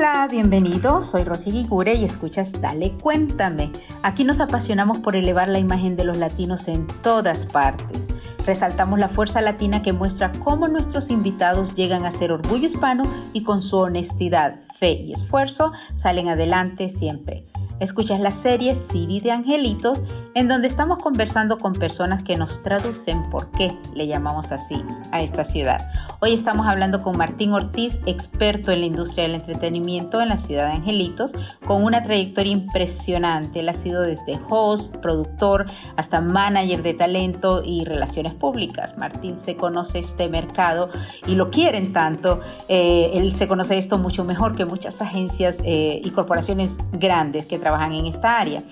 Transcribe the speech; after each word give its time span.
Hola, 0.00 0.28
bienvenido. 0.30 1.02
Soy 1.02 1.24
Rosy 1.24 1.50
Guigure 1.50 1.92
y 1.92 2.06
escuchas 2.06 2.58
Dale 2.62 2.92
Cuéntame. 2.92 3.70
Aquí 4.02 4.24
nos 4.24 4.40
apasionamos 4.40 4.96
por 4.96 5.14
elevar 5.14 5.48
la 5.48 5.58
imagen 5.58 5.94
de 5.94 6.04
los 6.04 6.16
latinos 6.16 6.68
en 6.68 6.86
todas 7.02 7.44
partes. 7.44 8.08
Resaltamos 8.46 8.98
la 8.98 9.10
fuerza 9.10 9.42
latina 9.42 9.82
que 9.82 9.92
muestra 9.92 10.32
cómo 10.32 10.68
nuestros 10.68 11.10
invitados 11.10 11.74
llegan 11.74 12.06
a 12.06 12.12
ser 12.12 12.32
orgullo 12.32 12.64
hispano 12.64 13.02
y 13.34 13.42
con 13.42 13.60
su 13.60 13.76
honestidad, 13.76 14.60
fe 14.78 14.92
y 14.92 15.12
esfuerzo 15.12 15.72
salen 15.96 16.30
adelante 16.30 16.88
siempre. 16.88 17.49
Escuchas 17.80 18.20
la 18.20 18.30
serie 18.30 18.74
City 18.74 19.20
de 19.20 19.32
Angelitos, 19.32 20.02
en 20.34 20.48
donde 20.48 20.66
estamos 20.66 20.98
conversando 20.98 21.56
con 21.56 21.72
personas 21.72 22.22
que 22.22 22.36
nos 22.36 22.62
traducen 22.62 23.22
por 23.30 23.50
qué 23.52 23.74
le 23.94 24.06
llamamos 24.06 24.52
así 24.52 24.84
a 25.12 25.22
esta 25.22 25.44
ciudad. 25.44 25.90
Hoy 26.20 26.34
estamos 26.34 26.66
hablando 26.66 27.02
con 27.02 27.16
Martín 27.16 27.54
Ortiz, 27.54 27.98
experto 28.04 28.70
en 28.70 28.80
la 28.80 28.86
industria 28.86 29.22
del 29.22 29.36
entretenimiento 29.36 30.20
en 30.20 30.28
la 30.28 30.36
ciudad 30.36 30.66
de 30.66 30.72
Angelitos, 30.72 31.32
con 31.66 31.82
una 31.82 32.02
trayectoria 32.02 32.52
impresionante. 32.52 33.60
Él 33.60 33.68
ha 33.70 33.74
sido 33.74 34.02
desde 34.02 34.38
host, 34.50 34.98
productor, 34.98 35.64
hasta 35.96 36.20
manager 36.20 36.82
de 36.82 36.92
talento 36.92 37.62
y 37.64 37.86
relaciones 37.86 38.34
públicas. 38.34 38.96
Martín 38.98 39.38
se 39.38 39.56
conoce 39.56 40.00
este 40.00 40.28
mercado 40.28 40.90
y 41.26 41.34
lo 41.34 41.50
quieren 41.50 41.94
tanto. 41.94 42.40
Eh, 42.68 43.12
él 43.14 43.34
se 43.34 43.48
conoce 43.48 43.78
esto 43.78 43.96
mucho 43.96 44.22
mejor 44.26 44.54
que 44.54 44.66
muchas 44.66 45.00
agencias 45.00 45.62
eh, 45.64 46.02
y 46.04 46.10
corporaciones 46.10 46.76
grandes 46.92 47.46
que 47.46 47.58
trabajan 47.58 47.69
trabajan 47.70 47.92
en 47.92 48.06
esta 48.06 48.40
área. 48.40 48.62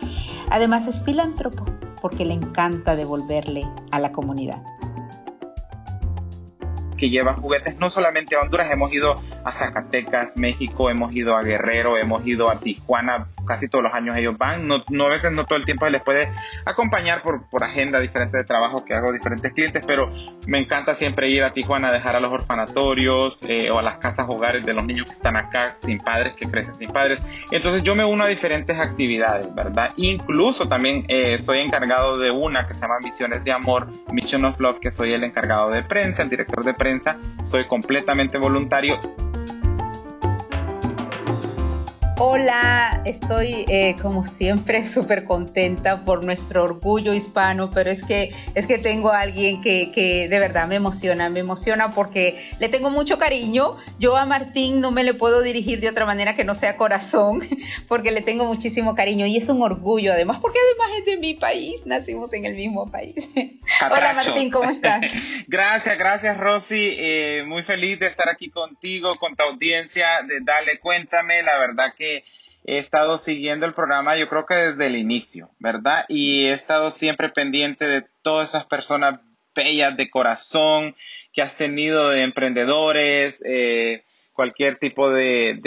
Además 0.51 0.89
es 0.89 1.05
filántropo 1.05 1.65
porque 2.03 2.25
le 2.25 2.35
encanta 2.35 2.97
devolverle 2.97 3.65
a 3.93 4.01
la 4.01 4.11
comunidad 4.11 4.61
que 6.97 7.11
lleva 7.11 7.35
juguetes 7.35 7.79
no 7.79 7.91
solamente 7.91 8.35
a 8.35 8.41
Honduras, 8.41 8.69
hemos 8.73 8.93
ido 8.93 9.15
a 9.45 9.53
Zacatecas, 9.53 10.37
México, 10.37 10.91
hemos 10.91 11.15
ido 11.15 11.37
a 11.37 11.43
Guerrero, 11.43 11.97
hemos 11.97 12.27
ido 12.27 12.51
a 12.51 12.59
Tijuana, 12.59 13.29
casi 13.49 13.69
todos 13.69 13.85
los 13.85 13.95
años 13.95 14.17
ellos 14.17 14.37
van, 14.37 14.69
no, 14.69 14.85
no 14.91 15.07
a 15.07 15.09
veces 15.09 15.33
no 15.33 15.47
todo 15.47 15.59
el 15.59 15.65
tiempo 15.65 15.87
se 15.87 15.93
les 15.93 16.03
puede 16.03 16.31
acompañar 16.65 17.23
por, 17.23 17.49
por 17.49 17.65
agenda 17.65 17.99
diferente 17.99 18.37
de 18.37 18.45
trabajo 18.45 18.85
que 18.85 18.95
hago 18.95 19.11
diferentes 19.11 19.53
clientes, 19.53 19.83
pero 19.87 20.13
me 20.47 20.59
encanta 20.59 20.95
siempre 20.95 21.31
ir 21.31 21.43
a 21.43 21.53
Tijuana 21.53 21.89
a 21.89 21.93
dejar 21.93 22.17
a 22.17 22.21
los 22.21 22.31
orfanatorios 22.31 23.41
eh, 23.49 23.71
o 23.71 23.79
a 23.79 23.83
las 23.83 23.95
casas 23.95 24.27
hogares 24.29 24.67
de 24.67 24.75
los 24.75 24.85
niños 24.85 25.07
que 25.07 25.13
están 25.13 25.37
acá 25.37 25.77
sin 25.81 25.99
padres, 25.99 26.35
que 26.35 26.47
crecen 26.47 26.75
sin 26.75 26.91
padres. 26.91 27.25
Entonces 27.51 27.83
yo 27.83 27.95
me 27.95 28.05
uno 28.05 28.25
a 28.25 28.29
diferentes 28.29 28.79
actividades, 28.79 29.53
¿verdad? 29.55 29.91
Incluso 29.97 30.69
también 30.69 31.07
eh, 31.09 31.39
soy 31.39 31.61
encargado 31.61 32.19
de 32.19 32.31
una 32.31 32.67
que 32.67 32.75
se 32.75 32.81
llama 32.81 32.99
Misiones 33.03 33.45
de 33.45 33.53
Amor, 33.53 33.89
Mission 34.13 34.45
of 34.45 34.61
Love, 34.61 34.79
que 34.81 34.91
soy 34.91 35.15
el 35.15 35.25
encargado 35.25 35.71
de 35.71 35.83
prensa, 35.83 36.23
el 36.23 36.29
director 36.29 36.63
de 36.65 36.75
prensa 36.75 37.17
soy 37.51 37.67
completamente 37.67 38.39
voluntario 38.39 38.99
Hola, 42.21 43.01
estoy 43.05 43.65
eh, 43.69 43.95
como 44.03 44.25
siempre 44.25 44.83
súper 44.85 45.23
contenta 45.23 46.05
por 46.05 46.25
nuestro 46.25 46.65
orgullo 46.65 47.15
hispano, 47.15 47.71
pero 47.71 47.91
es 47.91 48.03
que, 48.03 48.35
es 48.57 48.67
que 48.67 48.77
tengo 48.77 49.13
a 49.13 49.21
alguien 49.21 49.61
que, 49.61 49.93
que, 49.93 50.27
de 50.29 50.39
verdad 50.41 50.67
me 50.67 50.75
emociona, 50.75 51.29
me 51.31 51.39
emociona 51.39 51.95
porque 51.95 52.37
le 52.59 52.69
tengo 52.69 52.91
mucho 52.91 53.19
cariño. 53.19 53.77
Yo 54.01 54.17
a 54.17 54.27
Martín 54.27 54.81
no 54.81 54.91
me 54.91 55.05
le 55.05 55.15
puedo 55.15 55.43
dirigir 55.43 55.79
de 55.79 55.89
otra 55.89 56.07
manera 56.07 56.35
que 56.35 56.43
no 56.43 56.57
sea 56.57 56.77
corazón, 56.77 57.39
porque 57.87 58.11
le 58.11 58.21
tengo 58.21 58.47
muchísimo 58.47 58.97
cariño 58.97 59.25
y 59.27 59.37
es 59.37 59.49
un 59.49 59.63
orgullo 59.63 60.13
además, 60.13 60.39
porque 60.41 60.59
además 60.59 60.99
es 60.99 61.05
de 61.05 61.19
mi 61.19 61.35
país, 61.35 61.87
nacimos 61.87 62.33
en 62.33 62.47
el 62.47 62.57
mismo 62.57 62.91
país. 62.91 63.31
Hola 63.93 64.13
Martín, 64.15 64.51
¿cómo 64.51 64.69
estás? 64.69 65.13
gracias, 65.47 65.97
gracias 65.97 66.37
Rosy, 66.37 66.97
eh, 66.99 67.45
muy 67.47 67.63
feliz 67.63 68.01
de 68.01 68.09
estar 68.09 68.29
aquí 68.29 68.51
contigo, 68.51 69.13
con 69.21 69.37
tu 69.37 69.45
audiencia, 69.45 70.23
de 70.27 70.41
Dale 70.41 70.81
Cuéntame, 70.81 71.45
la 71.45 71.57
verdad 71.59 71.95
que 71.97 72.08
he 72.65 72.79
estado 72.79 73.19
siguiendo 73.19 73.67
el 73.67 73.75
programa 73.75 74.17
yo 74.17 74.29
creo 74.29 74.45
que 74.47 74.55
desde 74.55 74.87
el 74.87 74.97
inicio, 74.97 75.51
¿verdad? 75.59 76.05
Y 76.09 76.47
he 76.47 76.53
estado 76.53 76.91
siempre 76.91 77.31
pendiente 77.31 77.87
de 77.87 78.05
todas 78.23 78.51
esas 78.51 78.67
personas 78.67 79.21
bellas 79.55 79.97
de 79.97 80.11
corazón 80.11 80.95
que 81.33 81.43
has 81.43 81.57
tenido 81.57 82.11
de 82.11 82.23
emprendedores, 82.23 83.43
eh, 83.45 84.03
cualquier 84.33 84.79
tipo 84.79 85.11
de, 85.11 85.59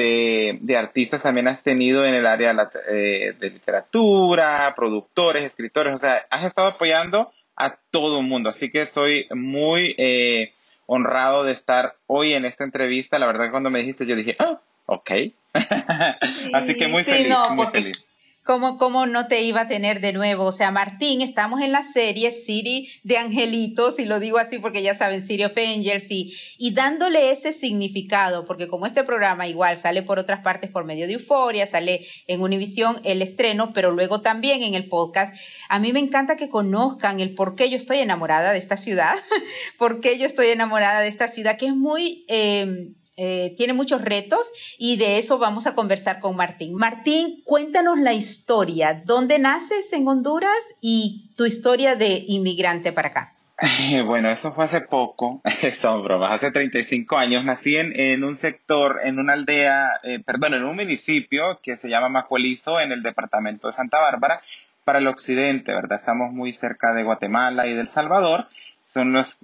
de, 0.62 0.78
artistas 0.78 1.24
también 1.24 1.50
has 1.50 1.62
tenido 1.62 2.06
en 2.06 2.14
el 2.14 2.26
área 2.26 2.54
de, 2.54 2.68
eh, 2.90 3.34
literatura, 3.40 4.74
productores, 4.78 5.44
escritores, 5.44 5.94
o 5.94 5.98
sea, 5.98 6.26
has 6.30 6.46
estado 6.46 6.70
apoyando 6.70 7.34
a 7.58 7.78
todo 7.92 8.22
el 8.22 8.28
mundo, 8.28 8.50
así 8.50 8.72
que 8.72 8.86
soy 8.86 9.28
muy 9.32 9.94
eh, 9.98 10.54
honrado 10.86 11.44
de 11.44 11.52
estar 11.52 11.96
hoy 12.08 12.34
en 12.34 12.46
esta 12.46 12.64
entrevista, 12.64 13.20
la 13.20 13.28
verdad 13.28 13.46
que 13.46 13.52
cuando 13.52 13.70
me 13.70 13.80
dijiste 13.80 14.06
yo 14.06 14.16
dije, 14.16 14.38
ah, 14.40 14.62
ok, 14.92 15.12
Así 16.54 16.76
que 16.76 16.88
muy 16.88 17.04
feliz, 17.04 17.36
muy 17.56 17.68
feliz. 17.68 17.98
¿Cómo, 18.44 18.78
¿Cómo 18.78 19.06
no 19.06 19.28
te 19.28 19.44
iba 19.44 19.62
a 19.62 19.68
tener 19.68 20.02
de 20.02 20.14
nuevo? 20.14 20.46
O 20.46 20.52
sea, 20.52 20.72
Martín, 20.72 21.22
estamos 21.22 21.62
en 21.62 21.72
la 21.72 21.84
serie 21.84 22.32
City 22.32 22.90
de 23.04 23.18
Angelitos, 23.18 24.00
y 24.00 24.06
lo 24.06 24.20
digo 24.20 24.40
así 24.40 24.58
porque 24.58 24.82
ya 24.82 24.96
saben, 24.96 25.22
City 25.22 25.44
of 25.44 25.56
Angels, 25.56 26.10
y, 26.10 26.34
y 26.58 26.74
dándole 26.74 27.30
ese 27.30 27.52
significado, 27.52 28.46
porque 28.46 28.68
como 28.68 28.88
este 28.88 29.04
programa 29.04 29.48
igual 29.48 29.78
sale 29.78 30.02
por 30.02 30.18
otras 30.18 30.40
partes 30.40 30.72
por 30.72 30.86
medio 30.86 31.06
de 31.06 31.14
Euforia, 31.14 31.68
sale 31.68 32.04
en 32.26 32.42
Univisión 32.42 33.00
el 33.04 33.22
estreno, 33.22 33.74
pero 33.74 33.92
luego 33.92 34.22
también 34.22 34.64
en 34.64 34.74
el 34.74 34.90
podcast, 34.90 35.36
a 35.70 35.78
mí 35.78 35.94
me 35.94 36.00
encanta 36.00 36.36
que 36.36 36.50
conozcan 36.50 37.20
el 37.20 37.36
por 37.36 37.56
qué 37.56 37.70
yo 37.70 37.78
estoy 37.78 38.00
enamorada 38.00 38.54
de 38.54 38.58
esta 38.58 38.76
ciudad, 38.76 39.14
por 39.78 40.02
qué 40.02 40.18
yo 40.18 40.26
estoy 40.26 40.48
enamorada 40.48 41.02
de 41.02 41.10
esta 41.10 41.28
ciudad, 41.28 41.58
que 41.58 41.68
es 41.68 41.76
muy... 41.76 42.26
Eh, 42.28 42.96
eh, 43.24 43.54
tiene 43.56 43.74
muchos 43.74 44.02
retos 44.02 44.76
y 44.80 44.98
de 44.98 45.20
eso 45.20 45.38
vamos 45.38 45.68
a 45.68 45.76
conversar 45.76 46.20
con 46.20 46.36
Martín. 46.36 46.74
Martín, 46.74 47.44
cuéntanos 47.46 48.00
la 48.00 48.14
historia. 48.14 49.04
¿Dónde 49.06 49.38
naces 49.38 49.94
en 49.94 50.08
Honduras 50.08 50.74
y 50.82 51.30
tu 51.38 51.46
historia 51.46 51.96
de 51.96 52.24
inmigrante 52.28 52.92
para 52.92 53.10
acá? 53.10 53.34
Bueno, 54.08 54.32
eso 54.32 54.54
fue 54.54 54.66
hace 54.66 54.82
poco, 54.82 55.40
son 55.80 56.04
bromas, 56.04 56.32
hace 56.32 56.50
35 56.50 57.16
años. 57.16 57.46
Nací 57.46 57.76
en, 57.76 58.24
un 58.24 58.36
sector, 58.36 59.02
en 59.04 59.20
una 59.20 59.34
aldea, 59.34 60.00
eh, 60.02 60.20
perdón, 60.26 60.56
en 60.56 60.64
un 60.64 60.76
municipio 60.76 61.60
que 61.62 61.78
se 61.78 61.90
llama 61.90 62.10
Macuelizo, 62.10 62.80
en 62.80 62.92
el 62.92 63.04
departamento 63.04 63.68
de 63.68 63.74
Santa 63.74 64.00
Bárbara, 64.00 64.42
para 64.84 64.98
el 64.98 65.06
occidente, 65.06 65.74
¿verdad? 65.74 65.96
Estamos 65.96 66.34
muy 66.34 66.54
cerca 66.54 66.92
de 66.96 67.04
Guatemala 67.04 67.68
y 67.68 67.76
del 67.76 67.88
Salvador 67.88 68.48
son 68.92 69.14
las, 69.14 69.40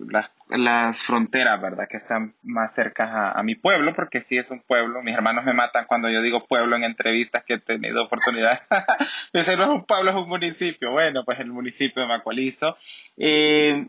las, 0.50 1.04
fronteras, 1.04 1.62
¿verdad? 1.62 1.88
Que 1.90 1.98
están 1.98 2.36
más 2.42 2.74
cerca 2.74 3.32
a, 3.32 3.44
mi 3.44 3.56
pueblo, 3.56 3.94
porque 3.94 4.22
sí 4.22 4.38
es 4.38 4.52
un 4.52 4.62
pueblo. 4.62 5.02
Mis 5.02 5.16
hermanos 5.16 5.46
me 5.46 5.54
matan 5.54 5.86
cuando 5.88 6.10
yo 6.10 6.22
digo 6.22 6.48
pueblo 6.48 6.76
en 6.76 6.84
entrevistas 6.84 7.44
que 7.44 7.56
he 7.56 7.60
tenido 7.60 8.04
oportunidad. 8.04 8.62
Dicen, 9.34 9.58
no 9.58 9.66
es 9.66 9.70
un 9.70 9.86
pueblo, 9.86 10.12
es 10.12 10.18
un 10.18 10.30
municipio. 10.30 10.92
Bueno, 10.92 11.24
pues 11.26 11.40
el 11.40 11.52
municipio 11.52 12.02
de 12.02 12.08
Macualizo. 12.08 12.78
Eh, 13.18 13.88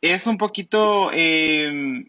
es 0.00 0.26
un 0.26 0.36
poquito 0.36 1.10
eh, 1.12 2.06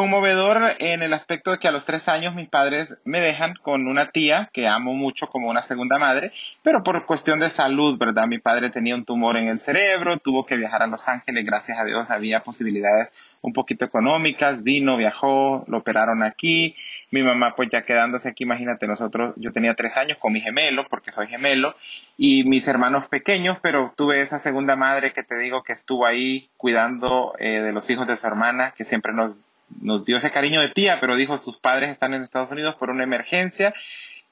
conmovedor 0.00 0.76
en 0.78 1.02
el 1.02 1.12
aspecto 1.12 1.50
de 1.50 1.58
que 1.58 1.68
a 1.68 1.72
los 1.72 1.84
tres 1.84 2.08
años 2.08 2.34
mis 2.34 2.48
padres 2.48 2.96
me 3.04 3.20
dejan 3.20 3.52
con 3.62 3.86
una 3.86 4.06
tía 4.06 4.48
que 4.50 4.66
amo 4.66 4.94
mucho 4.94 5.26
como 5.26 5.50
una 5.50 5.60
segunda 5.60 5.98
madre, 5.98 6.32
pero 6.62 6.82
por 6.82 7.04
cuestión 7.04 7.38
de 7.38 7.50
salud, 7.50 7.98
¿verdad? 7.98 8.26
Mi 8.26 8.38
padre 8.38 8.70
tenía 8.70 8.94
un 8.94 9.04
tumor 9.04 9.36
en 9.36 9.48
el 9.48 9.60
cerebro, 9.60 10.16
tuvo 10.16 10.46
que 10.46 10.56
viajar 10.56 10.82
a 10.82 10.86
Los 10.86 11.06
Ángeles, 11.06 11.44
gracias 11.44 11.78
a 11.78 11.84
Dios 11.84 12.10
había 12.10 12.40
posibilidades 12.40 13.12
un 13.42 13.52
poquito 13.52 13.84
económicas, 13.84 14.62
vino, 14.62 14.96
viajó, 14.96 15.64
lo 15.66 15.78
operaron 15.78 16.22
aquí, 16.22 16.74
mi 17.10 17.22
mamá 17.22 17.54
pues 17.54 17.68
ya 17.70 17.82
quedándose 17.82 18.30
aquí, 18.30 18.44
imagínate, 18.44 18.86
nosotros, 18.86 19.34
yo 19.36 19.52
tenía 19.52 19.74
tres 19.74 19.98
años 19.98 20.16
con 20.16 20.32
mi 20.32 20.40
gemelo, 20.40 20.86
porque 20.88 21.12
soy 21.12 21.26
gemelo, 21.26 21.74
y 22.16 22.44
mis 22.44 22.66
hermanos 22.68 23.06
pequeños, 23.06 23.58
pero 23.60 23.92
tuve 23.98 24.20
esa 24.20 24.38
segunda 24.38 24.76
madre 24.76 25.12
que 25.12 25.22
te 25.22 25.36
digo 25.36 25.62
que 25.62 25.74
estuvo 25.74 26.06
ahí 26.06 26.48
cuidando 26.56 27.34
eh, 27.38 27.60
de 27.60 27.72
los 27.72 27.90
hijos 27.90 28.06
de 28.06 28.16
su 28.16 28.26
hermana, 28.26 28.72
que 28.74 28.86
siempre 28.86 29.12
nos 29.12 29.34
nos 29.80 30.04
dio 30.04 30.16
ese 30.16 30.30
cariño 30.30 30.60
de 30.60 30.70
tía, 30.70 30.98
pero 31.00 31.16
dijo 31.16 31.38
sus 31.38 31.58
padres 31.58 31.90
están 31.90 32.14
en 32.14 32.22
Estados 32.22 32.50
Unidos 32.50 32.74
por 32.76 32.90
una 32.90 33.04
emergencia 33.04 33.74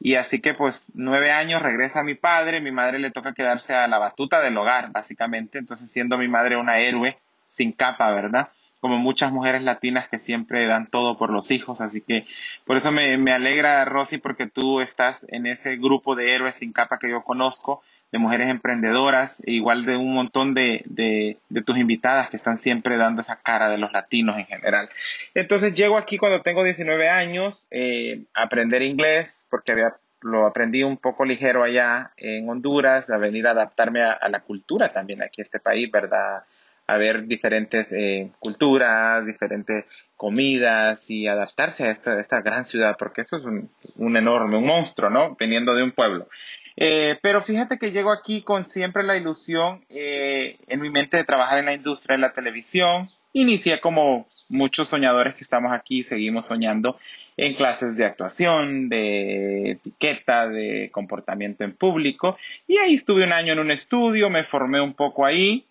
y 0.00 0.14
así 0.14 0.40
que 0.40 0.54
pues 0.54 0.90
nueve 0.94 1.32
años 1.32 1.62
regresa 1.62 2.02
mi 2.02 2.14
padre, 2.14 2.60
mi 2.60 2.70
madre 2.70 2.98
le 2.98 3.10
toca 3.10 3.34
quedarse 3.34 3.74
a 3.74 3.88
la 3.88 3.98
batuta 3.98 4.40
del 4.40 4.56
hogar 4.56 4.90
básicamente, 4.90 5.58
entonces 5.58 5.90
siendo 5.90 6.18
mi 6.18 6.28
madre 6.28 6.56
una 6.56 6.78
héroe 6.78 7.18
sin 7.48 7.72
capa, 7.72 8.10
¿verdad? 8.12 8.48
Como 8.80 8.98
muchas 8.98 9.32
mujeres 9.32 9.62
latinas 9.62 10.08
que 10.08 10.18
siempre 10.18 10.66
dan 10.66 10.88
todo 10.88 11.16
por 11.18 11.30
los 11.30 11.50
hijos, 11.50 11.80
así 11.80 12.00
que 12.00 12.26
por 12.64 12.76
eso 12.76 12.92
me, 12.92 13.18
me 13.18 13.32
alegra 13.32 13.84
Rosy 13.84 14.18
porque 14.18 14.46
tú 14.46 14.80
estás 14.80 15.26
en 15.28 15.46
ese 15.46 15.76
grupo 15.76 16.14
de 16.14 16.32
héroes 16.32 16.56
sin 16.56 16.72
capa 16.72 16.98
que 16.98 17.10
yo 17.10 17.22
conozco 17.22 17.82
de 18.10 18.18
mujeres 18.18 18.48
emprendedoras, 18.48 19.40
e 19.44 19.52
igual 19.52 19.84
de 19.84 19.96
un 19.96 20.14
montón 20.14 20.54
de, 20.54 20.82
de, 20.86 21.36
tus 21.62 21.76
invitadas 21.76 22.30
que 22.30 22.36
están 22.36 22.56
siempre 22.56 22.96
dando 22.96 23.20
esa 23.20 23.36
cara 23.36 23.68
de 23.68 23.76
los 23.76 23.92
latinos 23.92 24.38
en 24.38 24.46
general. 24.46 24.88
Entonces 25.34 25.74
llego 25.74 25.98
aquí 25.98 26.16
cuando 26.16 26.40
tengo 26.40 26.64
19 26.64 27.08
años 27.10 27.66
eh, 27.70 28.22
a 28.34 28.44
aprender 28.44 28.82
inglés, 28.82 29.46
porque 29.50 29.72
había, 29.72 29.94
lo 30.22 30.46
aprendí 30.46 30.82
un 30.82 30.96
poco 30.96 31.24
ligero 31.24 31.62
allá 31.62 32.12
en 32.16 32.48
Honduras, 32.48 33.10
a 33.10 33.18
venir 33.18 33.46
a 33.46 33.50
adaptarme 33.50 34.02
a, 34.02 34.28
la 34.28 34.40
cultura 34.40 34.90
también 34.90 35.22
aquí 35.22 35.42
este 35.42 35.60
país, 35.60 35.90
¿verdad? 35.90 36.44
A 36.88 36.96
ver 36.96 37.26
diferentes 37.26 37.92
eh, 37.92 38.30
culturas, 38.40 39.24
diferentes 39.24 39.84
comidas 40.16 41.10
y 41.10 41.28
adaptarse 41.28 41.84
a 41.84 41.90
esta, 41.90 42.18
esta 42.18 42.40
gran 42.40 42.64
ciudad, 42.64 42.96
porque 42.98 43.20
esto 43.20 43.36
es 43.36 43.44
un, 43.44 43.70
un 43.96 44.16
enorme, 44.16 44.56
un 44.56 44.66
monstruo, 44.66 45.10
¿no? 45.10 45.36
Veniendo 45.38 45.74
de 45.74 45.84
un 45.84 45.92
pueblo. 45.92 46.28
Eh, 46.76 47.18
pero 47.20 47.42
fíjate 47.42 47.78
que 47.78 47.92
llego 47.92 48.10
aquí 48.10 48.42
con 48.42 48.64
siempre 48.64 49.02
la 49.02 49.16
ilusión 49.16 49.84
eh, 49.90 50.56
en 50.66 50.80
mi 50.80 50.90
mente 50.90 51.18
de 51.18 51.24
trabajar 51.24 51.58
en 51.58 51.66
la 51.66 51.74
industria 51.74 52.16
de 52.16 52.22
la 52.22 52.32
televisión. 52.32 53.08
Inicié 53.34 53.80
como 53.80 54.26
muchos 54.48 54.88
soñadores 54.88 55.34
que 55.34 55.44
estamos 55.44 55.72
aquí, 55.72 56.02
seguimos 56.02 56.46
soñando 56.46 56.98
en 57.36 57.54
clases 57.54 57.96
de 57.96 58.06
actuación, 58.06 58.88
de 58.88 59.72
etiqueta, 59.72 60.48
de 60.48 60.88
comportamiento 60.90 61.64
en 61.64 61.74
público. 61.74 62.38
Y 62.66 62.78
ahí 62.78 62.94
estuve 62.94 63.24
un 63.24 63.32
año 63.32 63.52
en 63.52 63.58
un 63.58 63.70
estudio, 63.70 64.30
me 64.30 64.44
formé 64.44 64.80
un 64.80 64.94
poco 64.94 65.26
ahí 65.26 65.67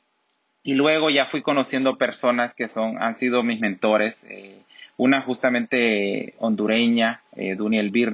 y 0.68 0.74
luego 0.74 1.10
ya 1.10 1.28
fui 1.28 1.42
conociendo 1.44 1.98
personas 1.98 2.54
que 2.54 2.68
son, 2.68 3.02
han 3.02 3.16
sido 3.16 3.42
mis 3.42 3.62
mentores. 3.62 4.26
Eh, 4.30 4.64
una 4.98 5.22
justamente 5.22 6.34
hondureña, 6.40 7.22
eh, 7.38 7.56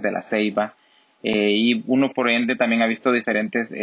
de 0.01 0.11
la 0.11 0.21
Ceiba, 0.21 0.75
eh, 1.23 1.49
y 1.49 1.83
uno 1.87 2.13
por 2.13 2.29
ende 2.29 2.55
también 2.55 2.83
ha 2.83 2.85
visto 2.85 3.11
diferentes 3.11 3.73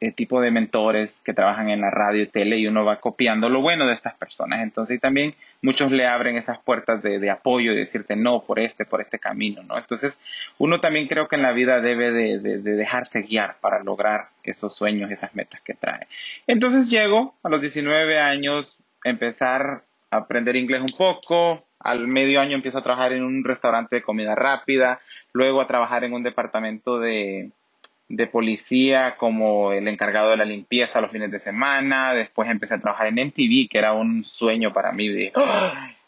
eh, 0.00 0.12
tipos 0.12 0.42
de 0.42 0.50
mentores 0.50 1.20
que 1.20 1.34
trabajan 1.34 1.68
en 1.68 1.82
la 1.82 1.90
radio 1.90 2.22
y 2.22 2.26
tele 2.26 2.56
y 2.56 2.66
uno 2.66 2.86
va 2.86 3.00
copiando 3.00 3.50
lo 3.50 3.60
bueno 3.60 3.86
de 3.86 3.92
estas 3.92 4.14
personas. 4.14 4.60
Entonces, 4.62 4.96
y 4.96 4.98
también 4.98 5.34
muchos 5.60 5.90
le 5.90 6.06
abren 6.06 6.36
esas 6.36 6.58
puertas 6.58 7.02
de, 7.02 7.30
apoyo 7.30 7.72
y 7.72 7.76
decirte 7.76 8.16
no 8.16 8.40
por 8.40 8.58
este, 8.58 8.86
por 8.86 9.02
este 9.02 9.18
camino, 9.18 9.62
¿no? 9.62 9.76
Entonces, 9.76 10.18
uno 10.56 10.80
también 10.80 11.06
creo 11.06 11.28
que 11.28 11.36
en 11.36 11.42
la 11.42 11.52
vida 11.52 11.82
debe 11.82 12.12
de, 12.12 12.38
de 12.38 12.72
dejarse 12.76 13.22
guiar 13.22 13.56
para 13.60 13.82
lograr 13.82 14.28
esos 14.42 14.74
sueños, 14.74 15.10
esas 15.10 15.34
metas 15.34 15.60
que 15.60 15.74
trae. 15.74 16.06
Entonces 16.46 16.90
llego 16.90 17.34
a 17.42 17.50
los 17.50 17.60
19 17.60 18.18
años, 18.18 18.78
empezar 19.04 19.82
a 20.10 20.16
aprender 20.16 20.56
inglés 20.56 20.80
un 20.80 20.96
poco, 20.96 21.62
al 21.78 22.06
medio 22.08 22.40
año 22.40 22.56
empiezo 22.56 22.78
a 22.78 22.82
trabajar 22.82 23.12
en 23.12 23.24
un 23.24 23.44
restaurante 23.44 23.96
de 23.96 24.02
comida 24.02 24.34
rápida, 24.34 25.00
luego 25.32 25.60
a 25.60 25.66
trabajar 25.66 26.04
en 26.04 26.12
un 26.12 26.22
departamento 26.22 26.98
de, 26.98 27.50
de 28.10 28.26
policía 28.26 29.16
como 29.16 29.72
el 29.72 29.86
encargado 29.86 30.30
de 30.30 30.36
la 30.36 30.44
limpieza 30.44 31.00
los 31.00 31.12
fines 31.12 31.30
de 31.30 31.38
semana, 31.38 32.12
después 32.12 32.50
empecé 32.50 32.74
a 32.74 32.80
trabajar 32.80 33.06
en 33.06 33.14
MTV, 33.14 33.68
que 33.70 33.78
era 33.78 33.92
un 33.92 34.24
sueño 34.24 34.72
para 34.72 34.90
mí, 34.90 35.08
de, 35.08 35.32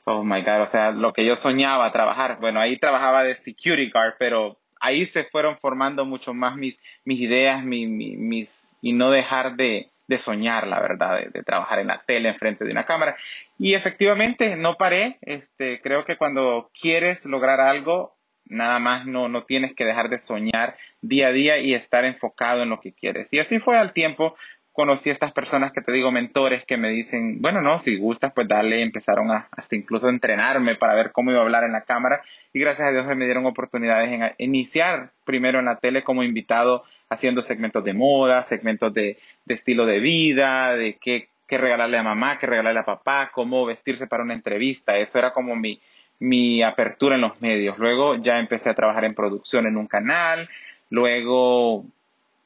oh 0.05 0.25
my 0.25 0.43
god, 0.43 0.63
o 0.63 0.67
sea, 0.67 0.91
lo 0.91 1.13
que 1.13 1.25
yo 1.25 1.37
soñaba 1.37 1.93
trabajar, 1.93 2.39
bueno, 2.41 2.61
ahí 2.61 2.77
trabajaba 2.77 3.23
de 3.23 3.37
security 3.37 3.91
guard, 3.93 4.15
pero 4.19 4.59
ahí 4.81 5.07
se 5.07 5.23
fueron 5.25 5.57
formando 5.59 6.05
mucho 6.05 6.35
más 6.35 6.57
mis, 6.57 6.77
mis 7.05 7.21
ideas, 7.21 7.65
mis, 7.65 8.69
y 8.83 8.93
no 8.93 9.13
dejar 9.13 9.55
de, 9.55 9.89
de 10.09 10.19
soñar, 10.19 10.67
la 10.67 10.81
verdad, 10.81 11.21
de, 11.33 11.43
trabajar 11.45 11.79
en 11.79 11.87
la 11.87 12.03
tele, 12.05 12.31
enfrente 12.31 12.65
de 12.65 12.73
una 12.73 12.85
cámara. 12.85 13.17
Y 13.59 13.75
efectivamente, 13.75 14.57
no 14.57 14.75
paré. 14.75 15.19
Este, 15.23 15.81
creo 15.81 16.05
que 16.05 16.17
cuando 16.17 16.69
quieres 16.75 17.27
lograr 17.27 17.61
algo, 17.61 18.17
nada 18.47 18.79
más 18.79 19.07
no, 19.07 19.29
no 19.29 19.45
tienes 19.45 19.75
que 19.75 19.85
dejar 19.85 20.09
de 20.09 20.19
soñar 20.19 20.77
día 21.01 21.29
a 21.29 21.33
día 21.33 21.59
y 21.59 21.75
estar 21.75 22.05
enfocado 22.05 22.63
en 22.63 22.71
lo 22.71 22.81
que 22.81 22.93
quieres. 22.93 23.33
Y 23.33 23.39
así 23.39 23.59
fue 23.59 23.77
al 23.77 23.93
tiempo. 23.93 24.37
Conocí 24.73 25.11
a 25.11 25.13
estas 25.13 25.33
personas 25.33 25.73
que 25.73 25.83
te 25.83 25.93
digo, 25.93 26.11
mentores, 26.11 26.65
que 26.65 26.79
me 26.79 26.89
dicen, 26.89 27.43
bueno, 27.43 27.61
no, 27.61 27.79
si 27.79 27.99
gustas, 27.99 28.33
pues 28.35 28.49
dale, 28.49 28.81
empezaron 28.81 29.31
a, 29.31 29.49
hasta 29.51 29.77
incluso 29.77 30.07
a 30.07 30.11
entrenarme 30.11 30.77
para 30.77 30.95
ver 30.95 31.13
cómo 31.13 31.31
iba 31.31 31.41
a 31.41 31.43
hablar 31.43 31.65
en 31.65 31.73
la 31.73 31.83
cámara. 31.83 32.23
Y 32.55 32.61
gracias 32.61 32.89
a 32.89 32.93
Dios 32.93 33.07
me 33.15 33.27
dieron 33.27 33.45
oportunidades 33.45 34.11
en 34.11 34.33
iniciar 34.39 35.11
primero 35.25 35.59
en 35.59 35.67
la 35.67 35.77
tele 35.77 36.03
como 36.03 36.23
invitado 36.23 36.85
haciendo 37.11 37.43
segmentos 37.43 37.85
de 37.85 37.93
moda, 37.93 38.43
segmentos 38.43 38.95
de, 38.95 39.19
estilo 39.47 39.85
de 39.85 40.01
vida, 40.01 40.75
de 40.75 40.97
qué, 40.99 41.29
qué 41.47 41.59
regalarle 41.59 41.99
a 41.99 42.03
mamá, 42.03 42.39
qué 42.39 42.47
regalarle 42.47 42.81
a 42.81 42.87
papá, 42.87 43.31
cómo 43.35 43.67
vestirse 43.67 44.07
para 44.07 44.23
una 44.23 44.33
entrevista, 44.33 44.97
eso 44.97 45.19
era 45.19 45.35
como 45.35 45.55
mi, 45.55 45.79
mi 46.23 46.63
apertura 46.63 47.17
en 47.17 47.23
los 47.23 47.41
medios. 47.41 47.79
Luego 47.79 48.15
ya 48.15 48.39
empecé 48.39 48.71
a 48.71 48.75
trabajar 48.75 49.05
en 49.05 49.15
producción 49.15 49.67
en 49.67 49.77
un 49.77 49.89
canal, 49.89 50.49
luego 50.89 51.85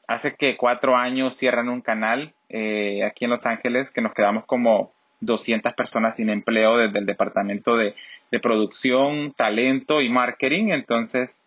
hace 0.08 0.34
que 0.34 0.56
cuatro 0.56 0.96
años 0.96 1.36
cierran 1.36 1.68
un 1.68 1.82
canal 1.82 2.32
eh, 2.48 3.04
aquí 3.04 3.26
en 3.26 3.32
Los 3.32 3.44
Ángeles 3.44 3.90
que 3.90 4.00
nos 4.00 4.14
quedamos 4.14 4.46
como 4.46 4.92
200 5.20 5.74
personas 5.74 6.16
sin 6.16 6.30
empleo 6.30 6.78
desde 6.78 6.98
el 6.98 7.04
departamento 7.04 7.76
de, 7.76 7.94
de 8.30 8.40
producción, 8.40 9.34
talento 9.34 10.00
y 10.00 10.08
marketing. 10.08 10.68
Entonces, 10.70 11.42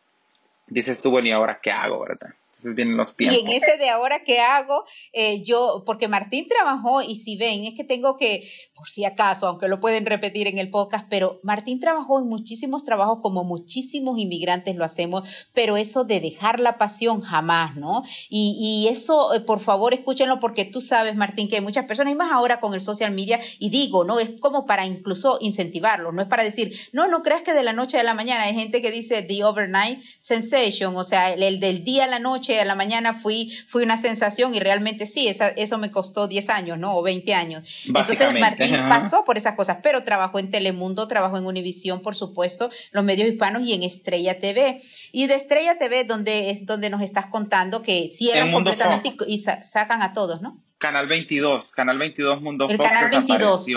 dices 0.68 1.02
tú, 1.02 1.10
bueno, 1.10 1.30
¿y 1.30 1.32
ahora 1.32 1.60
qué 1.64 1.72
hago, 1.72 2.00
verdad? 2.02 2.36
Los 2.64 3.16
Y 3.18 3.28
en 3.28 3.50
ese 3.50 3.78
de 3.78 3.90
ahora 3.90 4.24
que 4.24 4.40
hago, 4.40 4.84
eh, 5.14 5.42
yo, 5.42 5.84
porque 5.86 6.08
Martín 6.08 6.48
trabajó, 6.48 7.02
y 7.02 7.16
si 7.16 7.38
ven, 7.38 7.66
es 7.66 7.74
que 7.74 7.84
tengo 7.84 8.16
que, 8.16 8.48
por 8.74 8.90
si 8.90 9.06
acaso, 9.06 9.48
aunque 9.48 9.68
lo 9.68 9.80
pueden 9.80 10.06
repetir 10.06 10.48
en 10.48 10.58
el 10.58 10.70
podcast, 10.70 11.08
pero 11.10 11.40
Martín 11.44 11.80
trabajó 11.80 12.20
en 12.20 12.28
muchísimos 12.28 12.84
trabajos 12.84 13.20
como 13.22 13.44
muchísimos 13.44 14.20
inmigrantes 14.20 14.76
lo 14.76 14.86
hacemos, 14.86 15.48
pero 15.54 15.78
eso 15.78 16.04
de 16.04 16.20
dejar 16.20 16.60
la 16.60 16.78
pasión 16.78 17.22
jamás, 17.22 17.76
¿no? 17.76 18.04
Y, 18.30 18.58
y 18.60 18.88
eso, 18.90 19.34
eh, 19.34 19.42
por 19.42 19.60
favor, 19.60 19.94
escúchenlo 19.94 20.40
porque 20.40 20.66
tú 20.66 20.82
sabes, 20.82 21.16
Martín, 21.16 21.48
que 21.48 21.56
hay 21.56 21.62
muchas 21.62 21.86
personas, 21.86 22.14
y 22.14 22.16
más 22.16 22.32
ahora 22.32 22.60
con 22.60 22.74
el 22.74 22.82
social 22.82 23.12
media, 23.12 23.40
y 23.60 23.70
digo, 23.70 24.04
¿no? 24.04 24.20
Es 24.20 24.32
como 24.40 24.66
para 24.66 24.86
incluso 24.86 25.38
incentivarlo, 25.42 26.12
no 26.12 26.22
es 26.22 26.28
para 26.28 26.44
decir, 26.44 26.74
no, 26.94 27.08
no 27.08 27.22
creas 27.22 27.42
que 27.42 27.54
de 27.54 27.64
la 27.64 27.74
noche 27.74 28.00
a 28.00 28.04
la 28.04 28.14
mañana 28.14 28.44
hay 28.44 28.56
gente 28.56 28.82
que 28.82 28.92
dice 28.92 29.22
the 29.22 29.44
overnight 29.44 30.02
sensation, 30.20 30.96
o 30.96 31.04
sea, 31.04 31.34
el 31.34 31.60
del 31.60 31.84
día 31.84 32.06
a 32.06 32.08
la 32.08 32.20
noche 32.20 32.49
a 32.58 32.66
la 32.66 32.76
mañana 32.76 33.14
fui, 33.14 33.52
fui 33.68 33.84
una 33.84 33.98
sensación 33.98 34.56
y 34.56 34.60
realmente 34.60 35.06
sí, 35.06 35.28
esa, 35.28 35.50
eso 35.50 35.78
me 35.78 35.92
costó 35.92 36.28
10 36.28 36.50
años, 36.50 36.78
¿no? 36.78 36.96
O 36.96 37.04
20 37.04 37.34
años. 37.34 37.86
Entonces 37.88 38.34
Martín 38.40 38.76
pasó 38.90 39.24
por 39.24 39.38
esas 39.38 39.56
cosas, 39.56 39.78
pero 39.84 40.04
trabajó 40.04 40.40
en 40.40 40.50
Telemundo, 40.50 41.08
trabajó 41.08 41.38
en 41.38 41.46
Univisión, 41.46 42.02
por 42.02 42.16
supuesto, 42.16 42.70
los 42.92 43.04
medios 43.04 43.28
hispanos 43.28 43.64
y 43.64 43.74
en 43.74 43.84
Estrella 43.84 44.40
TV. 44.40 44.82
Y 45.12 45.28
de 45.28 45.36
Estrella 45.36 45.78
TV, 45.78 46.04
donde 46.04 46.50
es 46.50 46.66
donde 46.66 46.90
nos 46.90 47.02
estás 47.02 47.28
contando 47.28 47.82
que 47.82 48.10
cierran 48.12 48.52
completamente 48.52 49.16
y, 49.28 49.38
sacan 49.38 50.02
a 50.02 50.14
todos, 50.14 50.42
¿no? 50.42 50.58
Canal 50.78 51.08
22, 51.08 51.72
Canal 51.74 51.98
22 51.98 52.42
Mundo 52.42 52.68
El 52.70 52.78
Canal 52.78 53.10
22. 53.10 53.68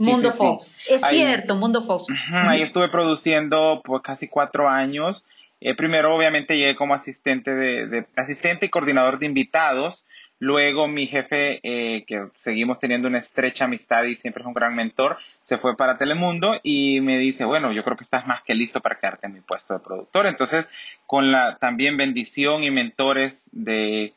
Mundo 0.00 0.32
Fox. 0.32 0.74
Es 0.88 1.02
cierto, 1.02 1.56
Mundo 1.56 1.82
Fox. 1.82 2.06
ahí 2.32 2.62
estuve 2.62 2.88
produciendo 2.88 3.82
por 3.84 4.00
casi 4.00 4.28
cuatro 4.28 4.68
años 4.68 5.26
eh, 5.60 5.74
primero, 5.74 6.14
obviamente, 6.14 6.56
llegué 6.56 6.74
como 6.74 6.94
asistente, 6.94 7.54
de, 7.54 8.06
asistente 8.16 8.66
y 8.66 8.70
coordinador 8.70 9.18
de 9.18 9.26
invitados. 9.26 10.06
Luego, 10.38 10.88
mi 10.88 11.06
jefe, 11.06 11.60
eh, 11.62 12.04
que 12.06 12.28
seguimos 12.36 12.78
teniendo 12.78 13.08
una 13.08 13.18
estrecha 13.18 13.66
amistad 13.66 14.04
y 14.04 14.16
siempre 14.16 14.42
es 14.42 14.46
un 14.46 14.54
gran 14.54 14.74
mentor, 14.74 15.18
se 15.42 15.58
fue 15.58 15.76
para 15.76 15.98
Telemundo 15.98 16.58
y 16.62 17.02
me 17.02 17.18
dice, 17.18 17.44
bueno, 17.44 17.72
yo 17.72 17.84
creo 17.84 17.98
que 17.98 18.04
estás 18.04 18.26
más 18.26 18.42
que 18.42 18.54
listo 18.54 18.80
para 18.80 18.98
quedarte 18.98 19.26
en 19.26 19.34
mi 19.34 19.40
puesto 19.40 19.74
de 19.74 19.80
productor. 19.80 20.26
Entonces, 20.26 20.66
con 21.06 21.30
la 21.30 21.58
también 21.58 21.98
bendición 21.98 22.64
y 22.64 22.70
mentores 22.70 23.44
de 23.52 24.14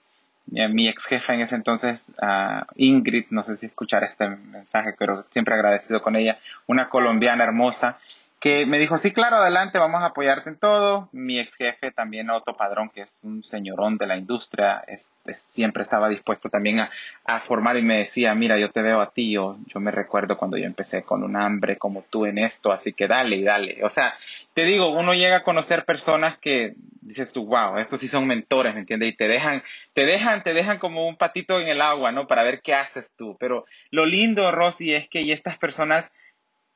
eh, 0.56 0.68
mi 0.70 0.88
ex 0.88 1.08
jefa 1.08 1.34
en 1.34 1.42
ese 1.42 1.56
entonces, 1.56 2.14
Ingrid, 2.76 3.26
no 3.30 3.44
sé 3.44 3.58
si 3.58 3.66
escuchar 3.66 4.06
este 4.06 4.30
mensaje, 4.30 4.96
pero 4.98 5.26
siempre 5.30 5.56
agradecido 5.56 6.02
con 6.02 6.16
ella, 6.16 6.38
una 6.68 6.88
colombiana 6.88 7.44
hermosa 7.44 8.00
que 8.44 8.66
me 8.66 8.78
dijo, 8.78 8.98
sí, 8.98 9.14
claro, 9.14 9.38
adelante, 9.38 9.80
vamos 9.80 10.02
a 10.02 10.08
apoyarte 10.08 10.50
en 10.50 10.60
todo. 10.60 11.08
Mi 11.14 11.40
ex 11.40 11.56
jefe, 11.56 11.92
también 11.92 12.30
Otto 12.30 12.58
Padrón, 12.58 12.90
que 12.90 13.04
es 13.04 13.22
un 13.24 13.42
señorón 13.42 13.98
de 13.98 14.06
la 14.06 14.18
industria, 14.18 14.84
siempre 15.34 15.82
estaba 15.82 16.10
dispuesto 16.10 16.50
también 16.50 16.82
a, 16.82 17.40
formar 17.40 17.78
y 17.78 17.84
me 17.84 18.00
decía, 18.00 18.36
mira, 18.36 18.60
yo 18.60 18.70
te 18.70 18.82
veo 18.82 19.00
a 19.00 19.12
ti, 19.12 19.32
yo, 19.32 19.56
yo 19.68 19.80
me 19.80 19.92
recuerdo 19.92 20.38
cuando 20.38 20.58
yo 20.58 20.66
empecé 20.66 21.04
con 21.04 21.24
un 21.24 21.38
hambre 21.38 21.78
como 21.78 22.02
tú 22.02 22.26
en 22.26 22.38
esto, 22.38 22.74
así 22.74 22.92
que 22.92 23.08
dale 23.08 23.38
y 23.38 23.44
dale. 23.44 23.80
O 23.82 23.88
sea, 23.88 24.14
te 24.54 24.66
digo, 24.66 24.90
uno 24.90 25.14
llega 25.14 25.38
a 25.38 25.44
conocer 25.44 25.86
personas 25.86 26.38
que 26.38 26.74
dices 27.00 27.32
tú, 27.32 27.46
wow, 27.46 27.78
estos 27.78 28.02
sí 28.02 28.10
son 28.10 28.28
mentores, 28.28 28.74
¿me 28.74 28.82
entiendes? 28.82 29.12
Y 29.12 29.16
te 29.16 29.30
dejan, 29.30 29.64
te 29.94 30.06
dejan, 30.06 30.44
te 30.44 30.54
dejan 30.54 30.80
como 30.80 31.08
un 31.08 31.16
patito 31.16 31.62
en 31.62 31.70
el 31.70 31.80
agua, 31.80 32.12
¿no? 32.12 32.28
Para 32.28 32.44
ver 32.44 32.60
qué 32.62 32.74
haces 32.74 33.14
tú. 33.16 33.38
Pero 33.40 33.64
lo 33.90 34.06
lindo, 34.06 34.52
Rosy, 34.52 34.94
es 34.94 35.08
que 35.08 35.22
y 35.22 35.32
estas 35.32 35.58
personas 35.58 36.12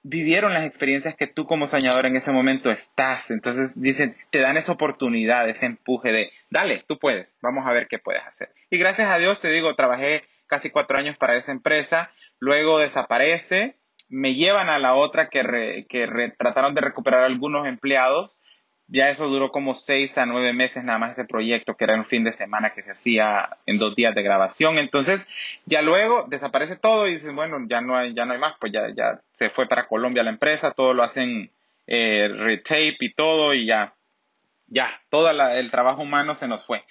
vivieron 0.10 0.54
las 0.54 0.66
experiencias 0.66 1.16
que 1.16 1.28
tú 1.28 1.46
como 1.46 1.68
soñador 1.68 2.06
en 2.06 2.16
ese 2.16 2.32
momento 2.32 2.70
estás. 2.70 3.30
Entonces 3.30 3.80
dicen, 3.80 4.16
te 4.30 4.40
dan 4.40 4.58
esa 4.58 4.72
oportunidad, 4.72 5.50
ese 5.50 5.66
empuje 5.66 6.12
de, 6.12 6.32
dale, 6.50 6.84
tú 6.88 6.98
puedes, 6.98 7.40
vamos 7.42 7.68
a 7.68 7.74
ver 7.74 7.88
qué 7.88 8.00
puedes 8.00 8.24
hacer. 8.24 8.50
Y 8.70 8.78
gracias 8.78 9.10
a 9.10 9.18
Dios, 9.18 9.42
te 9.42 9.52
digo, 9.52 9.76
trabajé 9.76 10.24
casi 10.48 10.70
cuatro 10.70 10.98
años 10.98 11.18
para 11.18 11.36
esa 11.36 11.52
empresa, 11.52 12.12
luego 12.40 12.80
desaparece, 12.80 13.76
me 14.08 14.34
llevan 14.34 14.70
a 14.70 14.80
la 14.80 14.96
otra 14.96 15.30
que, 15.30 15.86
que 15.90 16.08
trataron 16.38 16.74
de 16.74 16.82
recuperar 16.82 17.24
algunos 17.24 17.68
empleados 17.68 18.40
ya 18.88 19.10
eso 19.10 19.28
duró 19.28 19.52
como 19.52 19.74
seis 19.74 20.18
a 20.18 20.26
nueve 20.26 20.54
meses 20.54 20.84
nada 20.84 20.98
más 20.98 21.12
ese 21.12 21.26
proyecto, 21.26 21.76
que 21.76 21.84
era 21.84 21.96
un 21.96 22.06
fin 22.06 22.24
de 22.24 22.32
semana 22.32 22.74
que 22.74 22.84
se 22.84 22.92
hacía 22.92 23.58
en 23.66 23.78
dos 23.78 23.96
días 23.96 24.16
de 24.16 24.24
grabación. 24.24 24.78
Entonces, 24.78 25.28
ya 25.66 25.82
luego 25.82 26.26
desaparece 26.30 26.78
todo 26.78 27.08
y 27.08 27.16
dicen, 27.16 27.36
bueno, 27.36 27.58
ya 27.70 27.82
no 27.82 27.98
hay, 27.98 28.14
ya 28.14 28.26
no 28.26 28.34
hay 28.34 28.40
más, 28.40 28.56
pues 28.60 28.72
ya, 28.72 28.88
ya 28.96 29.22
se 29.34 29.50
fue 29.50 29.68
para 29.68 29.88
Colombia 29.88 30.24
la 30.24 30.30
empresa, 30.30 30.72
todo 30.72 30.94
lo 30.94 31.04
hacen 31.04 31.52
eh, 31.86 32.28
retape 32.30 32.98
y 33.00 33.14
todo 33.14 33.54
y 33.54 33.66
ya, 33.66 33.94
ya, 34.68 35.02
todo 35.10 35.30
el 35.30 35.72
trabajo 35.72 36.02
humano 36.02 36.36
se 36.36 36.48
nos 36.48 36.66
fue. 36.66 36.84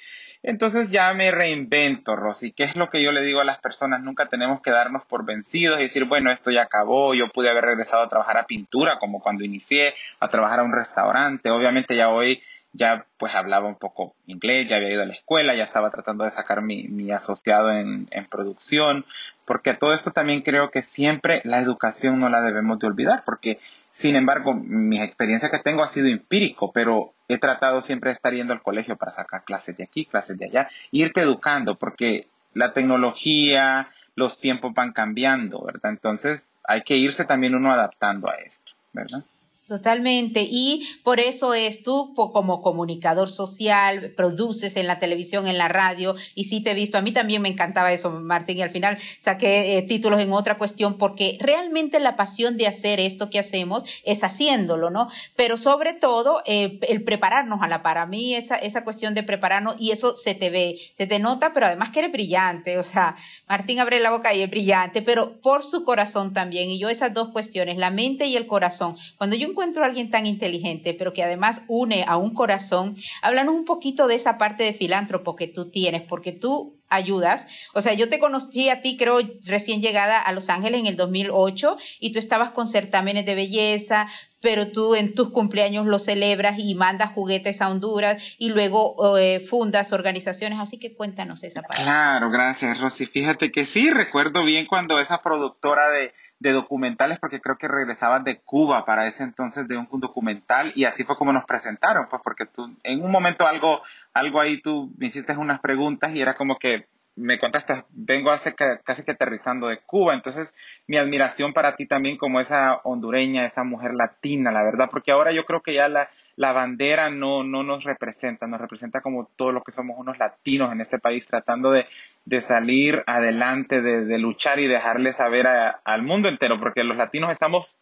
Entonces 0.42 0.90
ya 0.90 1.12
me 1.12 1.30
reinvento, 1.32 2.14
Rosy. 2.14 2.52
¿Qué 2.52 2.62
es 2.62 2.76
lo 2.76 2.88
que 2.88 3.02
yo 3.02 3.10
le 3.10 3.24
digo 3.24 3.40
a 3.40 3.44
las 3.44 3.58
personas? 3.58 4.02
Nunca 4.02 4.26
tenemos 4.26 4.60
que 4.60 4.70
darnos 4.70 5.04
por 5.04 5.24
vencidos 5.24 5.78
y 5.78 5.82
decir, 5.82 6.04
bueno, 6.04 6.30
esto 6.30 6.50
ya 6.50 6.62
acabó, 6.62 7.14
yo 7.14 7.28
pude 7.32 7.50
haber 7.50 7.64
regresado 7.64 8.02
a 8.02 8.08
trabajar 8.08 8.38
a 8.38 8.46
pintura 8.46 8.98
como 8.98 9.20
cuando 9.20 9.44
inicié, 9.44 9.94
a 10.20 10.28
trabajar 10.28 10.60
a 10.60 10.62
un 10.62 10.72
restaurante. 10.72 11.50
Obviamente 11.50 11.96
ya 11.96 12.10
hoy 12.10 12.42
ya 12.72 13.06
pues 13.18 13.34
hablaba 13.34 13.66
un 13.66 13.74
poco 13.74 14.14
inglés, 14.26 14.68
ya 14.68 14.76
había 14.76 14.92
ido 14.92 15.02
a 15.02 15.06
la 15.06 15.14
escuela, 15.14 15.54
ya 15.54 15.64
estaba 15.64 15.90
tratando 15.90 16.24
de 16.24 16.30
sacar 16.30 16.62
mi, 16.62 17.10
asociado 17.10 17.72
en, 17.72 18.06
en, 18.10 18.26
producción, 18.26 19.04
porque 19.46 19.74
todo 19.74 19.94
esto 19.94 20.10
también 20.10 20.42
creo 20.42 20.70
que 20.70 20.82
siempre 20.82 21.40
la 21.44 21.58
educación 21.58 22.20
no 22.20 22.28
la 22.28 22.42
debemos 22.42 22.78
de 22.78 22.86
olvidar, 22.86 23.22
porque 23.24 23.58
sin 23.96 24.14
embargo 24.14 24.52
mi 24.52 25.00
experiencia 25.00 25.50
que 25.50 25.58
tengo 25.58 25.82
ha 25.82 25.88
sido 25.88 26.08
empírico, 26.08 26.70
pero 26.70 27.14
he 27.28 27.38
tratado 27.38 27.80
siempre 27.80 28.10
de 28.10 28.12
estar 28.12 28.34
yendo 28.34 28.52
al 28.52 28.60
colegio 28.60 28.98
para 28.98 29.12
sacar 29.12 29.42
clases 29.44 29.74
de 29.78 29.84
aquí, 29.84 30.04
clases 30.04 30.36
de 30.36 30.44
allá, 30.44 30.68
irte 30.90 31.22
educando, 31.22 31.76
porque 31.76 32.28
la 32.52 32.74
tecnología, 32.74 33.88
los 34.14 34.38
tiempos 34.38 34.74
van 34.74 34.92
cambiando, 34.92 35.64
¿verdad? 35.64 35.92
Entonces 35.92 36.52
hay 36.64 36.82
que 36.82 36.96
irse 36.96 37.24
también 37.24 37.54
uno 37.54 37.72
adaptando 37.72 38.28
a 38.28 38.34
esto, 38.34 38.72
¿verdad? 38.92 39.24
Totalmente. 39.66 40.46
Y 40.48 40.86
por 41.02 41.18
eso 41.18 41.52
es 41.52 41.82
tú 41.82 42.14
como 42.14 42.62
comunicador 42.62 43.28
social, 43.28 44.12
produces 44.16 44.76
en 44.76 44.86
la 44.86 45.00
televisión, 45.00 45.48
en 45.48 45.58
la 45.58 45.66
radio, 45.66 46.14
y 46.36 46.44
sí 46.44 46.60
te 46.60 46.70
he 46.70 46.74
visto, 46.74 46.98
a 46.98 47.02
mí 47.02 47.10
también 47.10 47.42
me 47.42 47.48
encantaba 47.48 47.92
eso, 47.92 48.12
Martín, 48.12 48.58
y 48.58 48.62
al 48.62 48.70
final 48.70 48.96
saqué 49.18 49.76
eh, 49.76 49.82
títulos 49.82 50.20
en 50.20 50.32
otra 50.32 50.56
cuestión, 50.56 50.98
porque 50.98 51.36
realmente 51.40 51.98
la 51.98 52.14
pasión 52.14 52.56
de 52.56 52.68
hacer 52.68 53.00
esto 53.00 53.28
que 53.28 53.40
hacemos 53.40 53.82
es 54.04 54.22
haciéndolo, 54.22 54.90
¿no? 54.90 55.10
Pero 55.34 55.56
sobre 55.56 55.94
todo 55.94 56.44
eh, 56.46 56.78
el 56.88 57.02
prepararnos 57.02 57.60
a 57.60 57.66
la 57.66 57.82
para 57.82 58.06
mí, 58.06 58.36
esa, 58.36 58.54
esa 58.54 58.84
cuestión 58.84 59.14
de 59.14 59.24
prepararnos, 59.24 59.74
y 59.80 59.90
eso 59.90 60.14
se 60.14 60.36
te 60.36 60.48
ve, 60.48 60.78
se 60.94 61.08
te 61.08 61.18
nota, 61.18 61.52
pero 61.52 61.66
además 61.66 61.90
que 61.90 61.98
eres 61.98 62.12
brillante, 62.12 62.78
o 62.78 62.84
sea, 62.84 63.16
Martín 63.48 63.80
abre 63.80 63.98
la 63.98 64.12
boca 64.12 64.32
y 64.32 64.42
es 64.42 64.50
brillante, 64.50 65.02
pero 65.02 65.40
por 65.40 65.64
su 65.64 65.82
corazón 65.82 66.32
también, 66.32 66.70
y 66.70 66.78
yo 66.78 66.88
esas 66.88 67.12
dos 67.12 67.30
cuestiones, 67.30 67.78
la 67.78 67.90
mente 67.90 68.26
y 68.26 68.36
el 68.36 68.46
corazón, 68.46 68.94
cuando 69.18 69.34
yo 69.34 69.55
encuentro 69.56 69.82
a 69.82 69.86
alguien 69.86 70.10
tan 70.10 70.26
inteligente, 70.26 70.92
pero 70.92 71.14
que 71.14 71.24
además 71.24 71.62
une 71.66 72.04
a 72.06 72.18
un 72.18 72.34
corazón, 72.34 72.94
háblanos 73.22 73.54
un 73.54 73.64
poquito 73.64 74.06
de 74.06 74.14
esa 74.14 74.36
parte 74.36 74.64
de 74.64 74.74
filántropo 74.74 75.34
que 75.34 75.46
tú 75.46 75.70
tienes, 75.70 76.02
porque 76.02 76.32
tú 76.32 76.76
ayudas. 76.90 77.70
O 77.72 77.80
sea, 77.80 77.94
yo 77.94 78.10
te 78.10 78.18
conocí 78.18 78.68
a 78.68 78.82
ti, 78.82 78.98
creo, 78.98 79.18
recién 79.46 79.80
llegada 79.80 80.20
a 80.20 80.32
Los 80.32 80.50
Ángeles 80.50 80.80
en 80.80 80.86
el 80.86 80.96
2008 80.96 81.76
y 82.00 82.12
tú 82.12 82.18
estabas 82.18 82.50
con 82.50 82.66
certámenes 82.66 83.24
de 83.24 83.34
belleza, 83.34 84.06
pero 84.42 84.68
tú 84.68 84.94
en 84.94 85.14
tus 85.14 85.30
cumpleaños 85.30 85.86
lo 85.86 85.98
celebras 85.98 86.58
y 86.58 86.74
mandas 86.74 87.12
juguetes 87.12 87.62
a 87.62 87.70
Honduras 87.70 88.36
y 88.38 88.50
luego 88.50 89.16
eh, 89.18 89.40
fundas 89.40 89.94
organizaciones. 89.94 90.58
Así 90.60 90.78
que 90.78 90.94
cuéntanos 90.94 91.42
esa 91.44 91.62
parte. 91.62 91.82
Claro, 91.82 92.30
gracias, 92.30 92.78
Rosy. 92.78 93.06
Fíjate 93.06 93.50
que 93.50 93.64
sí, 93.64 93.90
recuerdo 93.90 94.44
bien 94.44 94.66
cuando 94.66 95.00
esa 95.00 95.18
productora 95.18 95.90
de 95.90 96.12
de 96.38 96.52
documentales 96.52 97.18
porque 97.18 97.40
creo 97.40 97.56
que 97.56 97.68
regresaban 97.68 98.24
de 98.24 98.38
Cuba 98.40 98.84
para 98.84 99.06
ese 99.06 99.22
entonces 99.22 99.66
de 99.68 99.76
un 99.78 99.88
documental 99.92 100.72
y 100.74 100.84
así 100.84 101.04
fue 101.04 101.16
como 101.16 101.32
nos 101.32 101.44
presentaron, 101.44 102.08
pues 102.08 102.20
porque 102.22 102.46
tú 102.46 102.74
en 102.82 103.02
un 103.02 103.10
momento 103.10 103.46
algo, 103.46 103.82
algo 104.12 104.40
ahí 104.40 104.60
tú 104.60 104.92
me 104.98 105.06
hiciste 105.06 105.36
unas 105.36 105.60
preguntas 105.60 106.14
y 106.14 106.20
era 106.20 106.34
como 106.34 106.58
que 106.58 106.86
me 107.16 107.38
contaste, 107.38 107.74
vengo 107.90 108.30
hace 108.30 108.54
casi 108.54 109.02
que 109.02 109.12
aterrizando 109.12 109.68
de 109.68 109.78
Cuba, 109.78 110.14
entonces 110.14 110.52
mi 110.86 110.98
admiración 110.98 111.54
para 111.54 111.74
ti 111.74 111.86
también 111.86 112.18
como 112.18 112.40
esa 112.40 112.76
hondureña, 112.84 113.46
esa 113.46 113.64
mujer 113.64 113.94
latina, 113.94 114.52
la 114.52 114.62
verdad, 114.62 114.88
porque 114.90 115.12
ahora 115.12 115.32
yo 115.32 115.46
creo 115.46 115.62
que 115.62 115.74
ya 115.74 115.88
la, 115.88 116.10
la 116.36 116.52
bandera 116.52 117.08
no, 117.08 117.42
no 117.42 117.62
nos 117.62 117.84
representa, 117.84 118.46
nos 118.46 118.60
representa 118.60 119.00
como 119.00 119.30
todo 119.34 119.50
lo 119.50 119.62
que 119.62 119.72
somos 119.72 119.96
unos 119.98 120.18
latinos 120.18 120.70
en 120.72 120.82
este 120.82 120.98
país, 120.98 121.26
tratando 121.26 121.70
de, 121.70 121.86
de 122.26 122.42
salir 122.42 123.02
adelante, 123.06 123.80
de, 123.80 124.04
de, 124.04 124.18
luchar 124.18 124.60
y 124.60 124.66
dejarle 124.66 125.14
saber 125.14 125.46
al 125.46 126.02
mundo 126.02 126.28
entero, 126.28 126.60
porque 126.60 126.84
los 126.84 126.98
latinos 126.98 127.32
estamos 127.32 127.78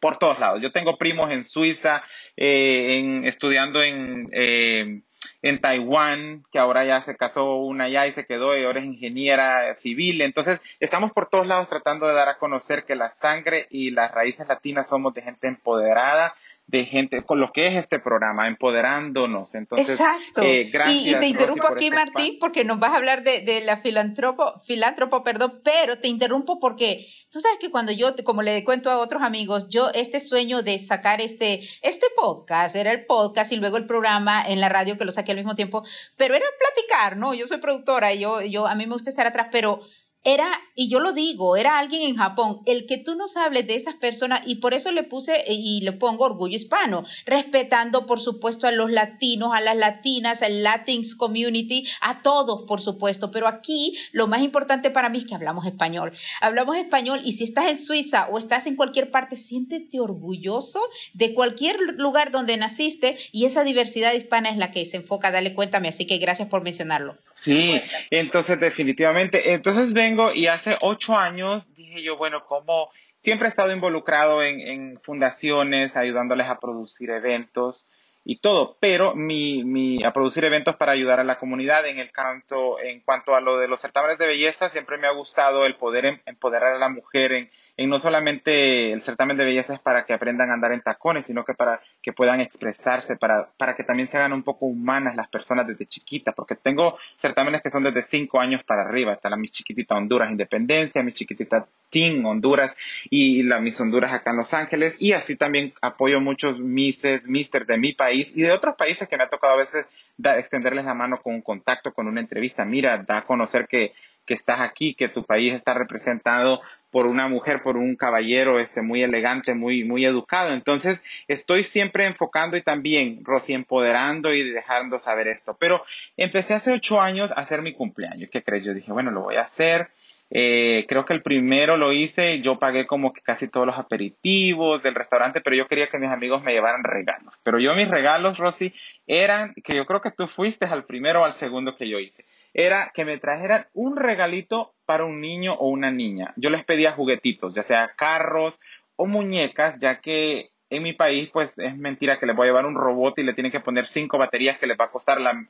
por 0.00 0.16
todos 0.18 0.38
lados. 0.38 0.62
Yo 0.62 0.72
tengo 0.72 0.96
primos 0.96 1.30
en 1.32 1.44
Suiza, 1.44 2.02
eh, 2.36 2.98
en, 2.98 3.24
estudiando 3.24 3.82
en, 3.82 4.30
eh, 4.32 5.02
en 5.42 5.60
Taiwán, 5.60 6.44
que 6.50 6.58
ahora 6.58 6.84
ya 6.84 7.00
se 7.00 7.16
casó 7.16 7.56
una 7.56 7.84
allá 7.84 8.06
y 8.06 8.12
se 8.12 8.26
quedó 8.26 8.56
y 8.56 8.64
ahora 8.64 8.80
es 8.80 8.86
ingeniera 8.86 9.74
civil. 9.74 10.20
Entonces, 10.22 10.60
estamos 10.80 11.12
por 11.12 11.28
todos 11.28 11.46
lados 11.46 11.68
tratando 11.68 12.08
de 12.08 12.14
dar 12.14 12.28
a 12.28 12.38
conocer 12.38 12.84
que 12.84 12.96
la 12.96 13.10
sangre 13.10 13.66
y 13.70 13.90
las 13.90 14.10
raíces 14.12 14.48
latinas 14.48 14.88
somos 14.88 15.14
de 15.14 15.22
gente 15.22 15.46
empoderada, 15.46 16.34
de 16.68 16.84
gente, 16.84 17.24
con 17.24 17.40
lo 17.40 17.50
que 17.50 17.66
es 17.66 17.76
este 17.76 17.98
programa, 17.98 18.46
empoderándonos. 18.46 19.54
Entonces, 19.54 19.98
Exacto. 19.98 20.42
Eh, 20.42 20.70
y, 20.90 21.14
te 21.14 21.26
interrumpo 21.26 21.66
aquí, 21.66 21.86
este 21.86 21.96
Martín, 21.96 22.36
porque 22.38 22.62
nos 22.62 22.78
vas 22.78 22.92
a 22.92 22.96
hablar 22.96 23.24
de, 23.24 23.40
de, 23.40 23.62
la 23.62 23.78
filántropo, 23.78 24.52
filántropo, 24.60 25.24
perdón, 25.24 25.62
pero 25.64 25.98
te 25.98 26.08
interrumpo 26.08 26.60
porque 26.60 27.02
tú 27.30 27.40
sabes 27.40 27.56
que 27.58 27.70
cuando 27.70 27.90
yo, 27.92 28.14
como 28.22 28.42
le 28.42 28.62
cuento 28.64 28.90
a 28.90 28.98
otros 28.98 29.22
amigos, 29.22 29.70
yo 29.70 29.88
este 29.94 30.20
sueño 30.20 30.60
de 30.60 30.78
sacar 30.78 31.22
este, 31.22 31.54
este 31.54 32.06
podcast, 32.16 32.76
era 32.76 32.92
el 32.92 33.06
podcast 33.06 33.50
y 33.52 33.56
luego 33.56 33.78
el 33.78 33.86
programa 33.86 34.44
en 34.46 34.60
la 34.60 34.68
radio 34.68 34.98
que 34.98 35.06
lo 35.06 35.12
saqué 35.12 35.32
al 35.32 35.38
mismo 35.38 35.54
tiempo, 35.54 35.82
pero 36.18 36.34
era 36.34 36.44
platicar, 36.58 37.16
¿no? 37.16 37.32
Yo 37.32 37.46
soy 37.46 37.58
productora 37.58 38.12
y 38.12 38.18
yo, 38.18 38.42
yo, 38.42 38.66
a 38.66 38.74
mí 38.74 38.86
me 38.86 38.92
gusta 38.92 39.08
estar 39.08 39.26
atrás, 39.26 39.48
pero 39.50 39.80
era, 40.24 40.46
y 40.74 40.88
yo 40.88 41.00
lo 41.00 41.12
digo, 41.12 41.56
era 41.56 41.78
alguien 41.78 42.02
en 42.02 42.16
Japón, 42.16 42.60
el 42.66 42.86
que 42.86 42.98
tú 42.98 43.14
nos 43.14 43.36
hables 43.36 43.66
de 43.66 43.76
esas 43.76 43.94
personas, 43.94 44.42
y 44.46 44.56
por 44.56 44.74
eso 44.74 44.92
le 44.92 45.02
puse 45.02 45.32
eh, 45.46 45.54
y 45.54 45.80
le 45.80 45.92
pongo 45.92 46.24
orgullo 46.24 46.56
hispano, 46.56 47.04
respetando, 47.24 48.04
por 48.04 48.20
supuesto, 48.20 48.66
a 48.66 48.72
los 48.72 48.90
latinos, 48.90 49.54
a 49.54 49.60
las 49.60 49.76
latinas, 49.76 50.42
al 50.42 50.62
Latins 50.62 51.14
community, 51.14 51.86
a 52.00 52.22
todos, 52.22 52.62
por 52.62 52.80
supuesto, 52.80 53.30
pero 53.30 53.46
aquí 53.46 53.96
lo 54.12 54.26
más 54.26 54.42
importante 54.42 54.90
para 54.90 55.08
mí 55.08 55.18
es 55.18 55.24
que 55.24 55.34
hablamos 55.34 55.66
español. 55.66 56.12
Hablamos 56.40 56.76
español, 56.76 57.20
y 57.24 57.32
si 57.32 57.44
estás 57.44 57.66
en 57.66 57.78
Suiza 57.78 58.28
o 58.30 58.38
estás 58.38 58.66
en 58.66 58.76
cualquier 58.76 59.10
parte, 59.10 59.36
siéntete 59.36 60.00
orgulloso 60.00 60.80
de 61.14 61.32
cualquier 61.32 61.78
lugar 61.96 62.32
donde 62.32 62.56
naciste, 62.56 63.16
y 63.32 63.44
esa 63.44 63.64
diversidad 63.64 64.12
hispana 64.12 64.50
es 64.50 64.56
la 64.56 64.70
que 64.70 64.84
se 64.84 64.98
enfoca, 64.98 65.30
dale 65.30 65.54
cuéntame, 65.54 65.88
así 65.88 66.06
que 66.06 66.18
gracias 66.18 66.48
por 66.48 66.62
mencionarlo. 66.62 67.16
Sí, 67.34 67.80
entonces 68.10 68.58
definitivamente, 68.58 69.52
entonces 69.52 69.94
vengo 70.08 70.32
y 70.32 70.46
hace 70.46 70.76
ocho 70.80 71.16
años 71.16 71.74
dije 71.74 72.02
yo, 72.02 72.16
bueno, 72.16 72.44
como 72.46 72.90
siempre 73.16 73.46
he 73.46 73.50
estado 73.50 73.72
involucrado 73.72 74.42
en, 74.42 74.60
en 74.60 75.00
fundaciones, 75.00 75.96
ayudándoles 75.96 76.48
a 76.48 76.58
producir 76.58 77.10
eventos 77.10 77.86
y 78.24 78.40
todo, 78.40 78.76
pero 78.80 79.14
mi, 79.14 79.64
mi, 79.64 80.04
a 80.04 80.12
producir 80.12 80.44
eventos 80.44 80.76
para 80.76 80.92
ayudar 80.92 81.20
a 81.20 81.24
la 81.24 81.38
comunidad 81.38 81.86
en 81.86 81.98
el 81.98 82.10
canto, 82.10 82.78
en 82.80 83.00
cuanto 83.00 83.34
a 83.34 83.40
lo 83.40 83.58
de 83.58 83.68
los 83.68 83.80
certámenes 83.80 84.18
de 84.18 84.26
belleza, 84.26 84.68
siempre 84.68 84.98
me 84.98 85.06
ha 85.06 85.12
gustado 85.12 85.64
el 85.64 85.76
poder 85.76 86.04
em, 86.06 86.20
empoderar 86.26 86.74
a 86.74 86.78
la 86.78 86.88
mujer 86.88 87.32
en, 87.32 87.50
y 87.78 87.86
no 87.86 87.98
solamente 88.00 88.92
el 88.92 89.00
certamen 89.02 89.36
de 89.36 89.44
belleza 89.44 89.74
es 89.74 89.80
para 89.80 90.04
que 90.04 90.12
aprendan 90.12 90.50
a 90.50 90.54
andar 90.54 90.72
en 90.72 90.82
tacones, 90.82 91.26
sino 91.26 91.44
que 91.44 91.54
para 91.54 91.80
que 92.02 92.12
puedan 92.12 92.40
expresarse, 92.40 93.16
para, 93.16 93.50
para 93.56 93.76
que 93.76 93.84
también 93.84 94.08
se 94.08 94.18
hagan 94.18 94.32
un 94.32 94.42
poco 94.42 94.66
humanas 94.66 95.14
las 95.14 95.28
personas 95.28 95.64
desde 95.64 95.86
chiquitas, 95.86 96.34
porque 96.34 96.56
tengo 96.56 96.98
certámenes 97.16 97.62
que 97.62 97.70
son 97.70 97.84
desde 97.84 98.02
cinco 98.02 98.40
años 98.40 98.64
para 98.64 98.82
arriba, 98.82 99.12
está 99.12 99.30
la 99.30 99.36
Miss 99.36 99.52
Chiquitita 99.52 99.94
Honduras 99.94 100.28
Independencia, 100.28 101.04
Miss 101.04 101.14
Chiquitita 101.14 101.68
Teen 101.88 102.26
Honduras 102.26 102.76
y 103.10 103.44
la 103.44 103.60
Miss 103.60 103.80
Honduras 103.80 104.12
acá 104.12 104.32
en 104.32 104.38
Los 104.38 104.52
Ángeles, 104.54 105.00
y 105.00 105.12
así 105.12 105.36
también 105.36 105.72
apoyo 105.80 106.20
muchos 106.20 106.58
Misses, 106.58 107.28
Mister 107.28 107.64
de 107.64 107.78
mi 107.78 107.92
país 107.92 108.36
y 108.36 108.42
de 108.42 108.50
otros 108.50 108.74
países 108.74 109.08
que 109.08 109.16
me 109.16 109.22
ha 109.22 109.28
tocado 109.28 109.54
a 109.54 109.58
veces 109.58 109.86
extenderles 110.22 110.84
la 110.84 110.94
mano 110.94 111.20
con 111.22 111.34
un 111.34 111.42
contacto, 111.42 111.92
con 111.92 112.06
una 112.06 112.20
entrevista, 112.20 112.64
mira, 112.64 113.04
da 113.06 113.18
a 113.18 113.24
conocer 113.24 113.66
que 113.66 113.92
que 114.28 114.34
estás 114.34 114.60
aquí, 114.60 114.94
que 114.94 115.08
tu 115.08 115.24
país 115.24 115.54
está 115.54 115.72
representado 115.72 116.60
por 116.90 117.06
una 117.06 117.28
mujer, 117.28 117.62
por 117.62 117.76
un 117.76 117.96
caballero 117.96 118.60
este, 118.60 118.82
muy 118.82 119.02
elegante, 119.02 119.54
muy, 119.54 119.84
muy 119.84 120.04
educado. 120.04 120.52
Entonces, 120.52 121.02
estoy 121.26 121.64
siempre 121.64 122.06
enfocando 122.06 122.56
y 122.56 122.62
también, 122.62 123.24
Rosy, 123.24 123.54
empoderando 123.54 124.32
y 124.32 124.42
dejando 124.50 124.98
saber 124.98 125.28
esto. 125.28 125.56
Pero 125.58 125.82
empecé 126.16 126.54
hace 126.54 126.72
ocho 126.72 127.00
años 127.00 127.32
a 127.32 127.40
hacer 127.40 127.62
mi 127.62 127.72
cumpleaños. 127.72 128.28
¿Qué 128.30 128.42
crees? 128.42 128.64
Yo 128.64 128.74
dije, 128.74 128.92
bueno, 128.92 129.10
lo 129.10 129.22
voy 129.22 129.36
a 129.36 129.42
hacer. 129.42 129.88
Eh, 130.30 130.84
creo 130.88 131.06
que 131.06 131.14
el 131.14 131.22
primero 131.22 131.76
lo 131.76 131.92
hice, 131.92 132.42
yo 132.42 132.58
pagué 132.58 132.86
como 132.86 133.12
que 133.12 133.22
casi 133.22 133.48
todos 133.48 133.66
los 133.66 133.78
aperitivos 133.78 134.82
del 134.82 134.94
restaurante, 134.94 135.40
pero 135.40 135.56
yo 135.56 135.66
quería 135.66 135.88
que 135.88 135.98
mis 135.98 136.10
amigos 136.10 136.42
me 136.42 136.52
llevaran 136.52 136.84
regalos. 136.84 137.32
Pero 137.42 137.58
yo 137.58 137.74
mis 137.74 137.88
regalos, 137.88 138.38
Rosy, 138.38 138.74
eran, 139.06 139.54
que 139.64 139.74
yo 139.74 139.86
creo 139.86 140.00
que 140.00 140.10
tú 140.10 140.26
fuiste 140.26 140.66
al 140.66 140.84
primero 140.84 141.22
o 141.22 141.24
al 141.24 141.32
segundo 141.32 141.76
que 141.76 141.88
yo 141.88 141.98
hice 141.98 142.24
era 142.54 142.90
que 142.94 143.04
me 143.04 143.18
trajeran 143.18 143.66
un 143.72 143.96
regalito 143.96 144.74
para 144.84 145.04
un 145.04 145.20
niño 145.20 145.54
o 145.54 145.68
una 145.68 145.90
niña. 145.90 146.32
Yo 146.36 146.50
les 146.50 146.64
pedía 146.64 146.92
juguetitos, 146.92 147.54
ya 147.54 147.62
sea 147.62 147.92
carros 147.96 148.58
o 148.96 149.06
muñecas, 149.06 149.78
ya 149.78 150.00
que 150.00 150.50
en 150.70 150.82
mi 150.82 150.92
país, 150.92 151.30
pues 151.32 151.58
es 151.58 151.76
mentira 151.76 152.18
que 152.18 152.26
les 152.26 152.36
voy 152.36 152.46
a 152.46 152.50
llevar 152.50 152.66
un 152.66 152.74
robot 152.74 153.18
y 153.18 153.22
le 153.22 153.32
tienen 153.32 153.52
que 153.52 153.60
poner 153.60 153.86
cinco 153.86 154.18
baterías 154.18 154.58
que 154.58 154.66
les 154.66 154.78
va 154.78 154.86
a 154.86 154.90
costar 154.90 155.20
la 155.20 155.46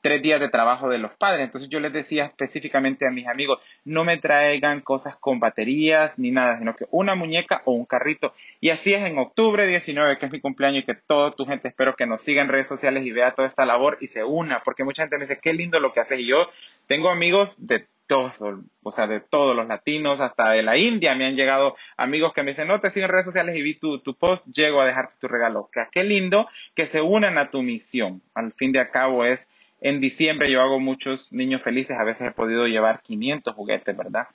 tres 0.00 0.22
días 0.22 0.40
de 0.40 0.48
trabajo 0.48 0.88
de 0.88 0.98
los 0.98 1.12
padres. 1.12 1.44
Entonces 1.44 1.68
yo 1.68 1.80
les 1.80 1.92
decía 1.92 2.24
específicamente 2.24 3.06
a 3.06 3.10
mis 3.10 3.26
amigos, 3.26 3.62
no 3.84 4.04
me 4.04 4.16
traigan 4.18 4.80
cosas 4.80 5.16
con 5.16 5.40
baterías 5.40 6.18
ni 6.18 6.30
nada, 6.30 6.58
sino 6.58 6.76
que 6.76 6.86
una 6.90 7.14
muñeca 7.14 7.62
o 7.64 7.72
un 7.72 7.84
carrito. 7.84 8.34
Y 8.60 8.70
así 8.70 8.94
es 8.94 9.02
en 9.02 9.18
octubre 9.18 9.66
19, 9.66 10.18
que 10.18 10.26
es 10.26 10.32
mi 10.32 10.40
cumpleaños, 10.40 10.82
y 10.82 10.86
que 10.86 10.94
toda 10.94 11.32
tu 11.32 11.44
gente 11.44 11.68
espero 11.68 11.96
que 11.96 12.06
nos 12.06 12.22
siga 12.22 12.42
en 12.42 12.48
redes 12.48 12.68
sociales 12.68 13.04
y 13.04 13.12
vea 13.12 13.32
toda 13.32 13.48
esta 13.48 13.64
labor 13.64 13.98
y 14.00 14.08
se 14.08 14.24
una, 14.24 14.62
porque 14.62 14.84
mucha 14.84 15.02
gente 15.02 15.16
me 15.16 15.24
dice, 15.24 15.40
qué 15.42 15.52
lindo 15.52 15.80
lo 15.80 15.92
que 15.92 16.00
haces. 16.00 16.20
Y 16.20 16.28
yo 16.28 16.48
tengo 16.86 17.10
amigos 17.10 17.54
de 17.58 17.86
todos, 18.08 18.40
o 18.82 18.90
sea, 18.90 19.06
de 19.06 19.20
todos 19.20 19.54
los 19.54 19.68
latinos, 19.68 20.20
hasta 20.20 20.50
de 20.50 20.62
la 20.62 20.76
India, 20.76 21.14
me 21.14 21.26
han 21.26 21.36
llegado 21.36 21.76
amigos 21.96 22.32
que 22.34 22.42
me 22.42 22.50
dicen, 22.50 22.66
no, 22.66 22.80
te 22.80 22.90
sigo 22.90 23.04
en 23.04 23.12
redes 23.12 23.26
sociales 23.26 23.54
y 23.54 23.62
vi 23.62 23.74
tu, 23.74 24.00
tu 24.00 24.14
post, 24.14 24.48
llego 24.48 24.80
a 24.80 24.86
dejarte 24.86 25.14
tu 25.20 25.28
regalo. 25.28 25.68
Que, 25.72 25.86
qué 25.92 26.02
lindo 26.02 26.48
que 26.74 26.86
se 26.86 27.00
unan 27.02 27.38
a 27.38 27.50
tu 27.50 27.62
misión. 27.62 28.22
Al 28.34 28.52
fin 28.52 28.72
de 28.72 28.90
cabo 28.90 29.24
es, 29.24 29.48
en 29.80 30.00
diciembre 30.00 30.50
yo 30.50 30.60
hago 30.60 30.80
muchos 30.80 31.32
niños 31.32 31.62
felices, 31.62 31.96
a 31.96 32.04
veces 32.04 32.28
he 32.28 32.32
podido 32.32 32.66
llevar 32.66 33.02
500 33.02 33.54
juguetes, 33.54 33.96
¿verdad? 33.96 34.26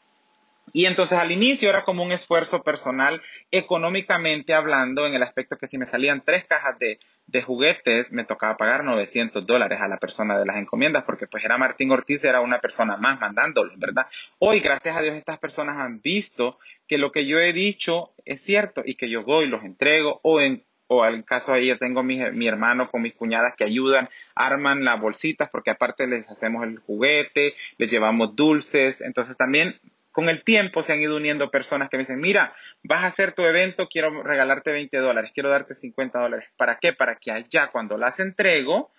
Y 0.72 0.86
entonces 0.86 1.18
al 1.18 1.32
inicio 1.32 1.70
era 1.70 1.84
como 1.84 2.04
un 2.04 2.12
esfuerzo 2.12 2.64
personal 2.64 3.22
económicamente 3.52 4.54
hablando 4.54 5.06
en 5.06 5.14
el 5.14 5.24
aspecto 5.24 5.58
que 5.58 5.68
si 5.68 5.78
me 5.78 5.86
salían 5.86 6.22
tres 6.26 6.46
cajas 6.46 6.80
de, 6.80 6.98
juguetes 7.46 8.12
me 8.12 8.26
tocaba 8.26 8.58
pagar 8.58 8.84
900 8.84 9.46
dólares 9.46 9.80
a 9.82 9.88
la 9.88 9.98
persona 9.98 10.38
de 10.38 10.46
las 10.46 10.58
encomiendas 10.58 11.04
porque 11.04 11.28
pues 11.28 11.44
era 11.44 11.58
Martín 11.58 11.92
Ortiz, 11.92 12.24
era 12.24 12.42
una 12.42 12.60
persona 12.60 12.98
más 12.98 13.20
mandándolos, 13.20 13.78
¿verdad? 13.80 14.08
Hoy 14.40 14.60
gracias 14.60 14.96
a 14.96 15.02
Dios 15.02 15.16
estas 15.16 15.40
personas 15.40 15.78
han 15.78 16.02
visto 16.02 16.60
que 16.88 16.98
lo 16.98 17.12
que 17.12 17.26
yo 17.26 17.40
he 17.40 17.54
dicho 17.54 18.12
es 18.26 18.42
cierto 18.42 18.82
y 18.86 18.96
que 18.96 19.10
yo 19.10 19.24
voy, 19.24 19.48
los 19.48 19.64
entrego 19.64 20.20
o 20.24 20.42
en 20.42 20.64
o 20.88 21.04
al 21.04 21.24
caso 21.26 21.54
ahí 21.54 21.68
yo 21.68 21.78
tengo 21.78 22.04
mi, 22.04 22.18
mi, 22.32 22.48
hermano 22.48 22.92
con 22.92 23.02
mis 23.02 23.16
cuñadas 23.16 23.56
que 23.58 23.64
ayudan, 23.64 24.10
arman 24.36 24.84
las 24.84 25.00
bolsitas 25.00 25.50
porque 25.50 25.72
aparte 25.72 26.08
les 26.08 26.30
hacemos 26.30 26.64
el 26.64 26.78
juguete, 26.80 27.56
les 27.78 27.90
llevamos 27.90 28.36
dulces, 28.36 29.02
entonces 29.02 29.38
también 29.38 29.80
con 30.14 30.30
el 30.30 30.44
tiempo 30.44 30.84
se 30.84 30.94
han 30.94 31.02
ido 31.02 31.16
uniendo 31.16 31.50
personas 31.50 31.90
que 31.90 31.98
me 31.98 32.04
dicen, 32.04 32.22
mira, 32.22 32.54
vas 32.84 33.04
a 33.04 33.08
hacer 33.08 33.34
tu 33.34 33.44
evento, 33.44 33.90
quiero 33.90 34.22
regalarte 34.22 34.72
20 34.72 34.96
dólares, 35.00 35.32
quiero 35.34 35.50
darte 35.50 35.74
50 35.74 36.20
dólares. 36.20 36.48
¿Para 36.56 36.78
qué? 36.78 36.94
Para 36.94 37.16
que 37.16 37.32
allá 37.32 37.70
cuando 37.72 37.98
las 37.98 38.20
entrego, 38.20 38.92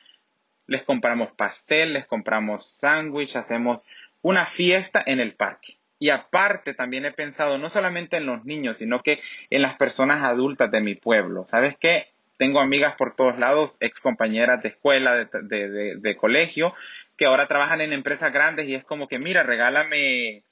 les 0.67 0.83
compramos 0.83 1.31
pastel, 1.37 1.93
les 1.93 2.07
compramos 2.07 2.79
sándwich, 2.79 3.37
hacemos 3.37 3.87
una 4.23 4.45
fiesta 4.45 5.03
en 5.07 5.21
el 5.21 5.35
parque. 5.37 5.79
Y 6.01 6.11
aparte 6.11 6.75
también 6.75 7.05
he 7.05 7.13
pensado 7.13 7.59
no 7.59 7.69
solamente 7.69 8.17
en 8.17 8.27
los 8.27 8.45
niños, 8.45 8.79
sino 8.79 9.01
que 9.01 9.21
en 9.51 9.63
las 9.63 9.77
personas 9.77 10.25
adultas 10.25 10.73
de 10.73 10.81
mi 10.81 10.97
pueblo. 10.97 11.45
¿Sabes 11.45 11.77
qué? 11.79 12.09
Tengo 12.39 12.59
amigas 12.59 12.97
por 12.97 13.15
todos 13.15 13.39
lados, 13.39 13.77
ex 13.79 14.01
compañeras 14.01 14.61
de 14.65 14.71
escuela, 14.71 15.29
de, 15.33 15.97
de 15.97 16.17
colegio, 16.17 16.75
que 17.17 17.27
ahora 17.27 17.47
trabajan 17.47 17.83
en 17.83 17.93
empresas 17.93 18.33
grandes 18.33 18.67
y 18.67 18.75
es 18.75 18.83
como 18.83 19.07
que, 19.07 19.21
mira, 19.21 19.45
regálame 19.45 20.43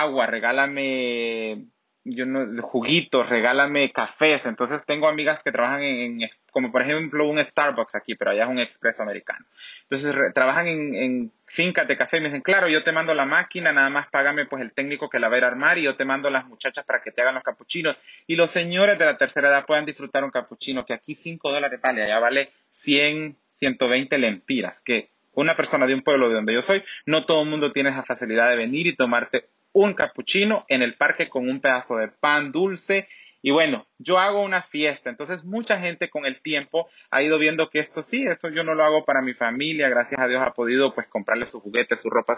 agua, 0.00 0.26
regálame 0.26 1.66
yo 2.04 2.24
juguitos, 2.62 3.28
regálame 3.28 3.92
cafés. 3.92 4.46
Entonces 4.46 4.84
tengo 4.84 5.08
amigas 5.08 5.42
que 5.42 5.52
trabajan 5.52 5.82
en, 5.82 6.20
como 6.50 6.72
por 6.72 6.82
ejemplo 6.82 7.28
un 7.28 7.42
Starbucks 7.44 7.94
aquí, 7.94 8.14
pero 8.14 8.32
allá 8.32 8.44
es 8.44 8.48
un 8.48 8.58
expreso 8.58 9.02
americano. 9.02 9.44
Entonces 9.82 10.14
trabajan 10.34 10.66
en, 10.66 10.94
en, 10.94 11.32
fincas 11.46 11.86
de 11.86 11.96
café 11.96 12.16
y 12.16 12.20
me 12.20 12.28
dicen, 12.28 12.40
claro, 12.40 12.68
yo 12.68 12.82
te 12.82 12.92
mando 12.92 13.12
la 13.14 13.26
máquina, 13.26 13.72
nada 13.72 13.90
más 13.90 14.08
págame 14.08 14.46
pues 14.46 14.62
el 14.62 14.72
técnico 14.72 15.10
que 15.10 15.18
la 15.18 15.28
va 15.28 15.34
a 15.34 15.38
ir 15.38 15.44
a 15.44 15.48
armar 15.48 15.78
y 15.78 15.82
yo 15.82 15.94
te 15.96 16.04
mando 16.04 16.30
las 16.30 16.46
muchachas 16.46 16.84
para 16.84 17.02
que 17.02 17.12
te 17.12 17.20
hagan 17.20 17.34
los 17.34 17.44
capuchinos. 17.44 17.96
Y 18.26 18.36
los 18.36 18.50
señores 18.50 18.98
de 18.98 19.04
la 19.04 19.18
tercera 19.18 19.48
edad 19.48 19.66
puedan 19.66 19.84
disfrutar 19.84 20.24
un 20.24 20.30
capuchino 20.30 20.84
que 20.84 20.94
aquí 20.94 21.14
5 21.14 21.50
dólares 21.50 21.80
vale, 21.80 22.02
allá 22.02 22.18
vale 22.18 22.50
100, 22.70 23.36
120 23.52 24.18
lempiras, 24.18 24.80
que 24.80 25.10
una 25.34 25.54
persona 25.56 25.86
de 25.86 25.94
un 25.94 26.02
pueblo 26.02 26.28
de 26.28 26.34
donde 26.34 26.54
yo 26.54 26.62
soy, 26.62 26.82
no 27.06 27.24
todo 27.24 27.42
el 27.42 27.48
mundo 27.48 27.72
tiene 27.72 27.90
esa 27.90 28.02
facilidad 28.02 28.48
de 28.50 28.56
venir 28.56 28.86
y 28.86 28.96
tomarte 28.96 29.48
un 29.72 29.94
cappuccino 29.94 30.64
en 30.68 30.82
el 30.82 30.94
parque 30.94 31.28
con 31.28 31.48
un 31.48 31.60
pedazo 31.60 31.96
de 31.96 32.08
pan 32.08 32.52
dulce. 32.52 33.08
Y 33.44 33.50
bueno, 33.50 33.88
yo 33.98 34.20
hago 34.20 34.40
una 34.40 34.62
fiesta. 34.62 35.10
Entonces 35.10 35.42
mucha 35.42 35.80
gente 35.80 36.08
con 36.08 36.26
el 36.26 36.40
tiempo 36.40 36.88
ha 37.10 37.22
ido 37.22 37.40
viendo 37.40 37.70
que 37.70 37.80
esto 37.80 38.04
sí, 38.04 38.24
esto 38.24 38.48
yo 38.48 38.62
no 38.62 38.74
lo 38.74 38.84
hago 38.84 39.04
para 39.04 39.20
mi 39.20 39.34
familia. 39.34 39.88
Gracias 39.88 40.20
a 40.20 40.28
Dios 40.28 40.40
ha 40.40 40.54
podido 40.54 40.94
pues 40.94 41.08
comprarle 41.08 41.46
sus 41.46 41.60
juguetes, 41.60 42.00
su 42.00 42.08
ropa 42.08 42.36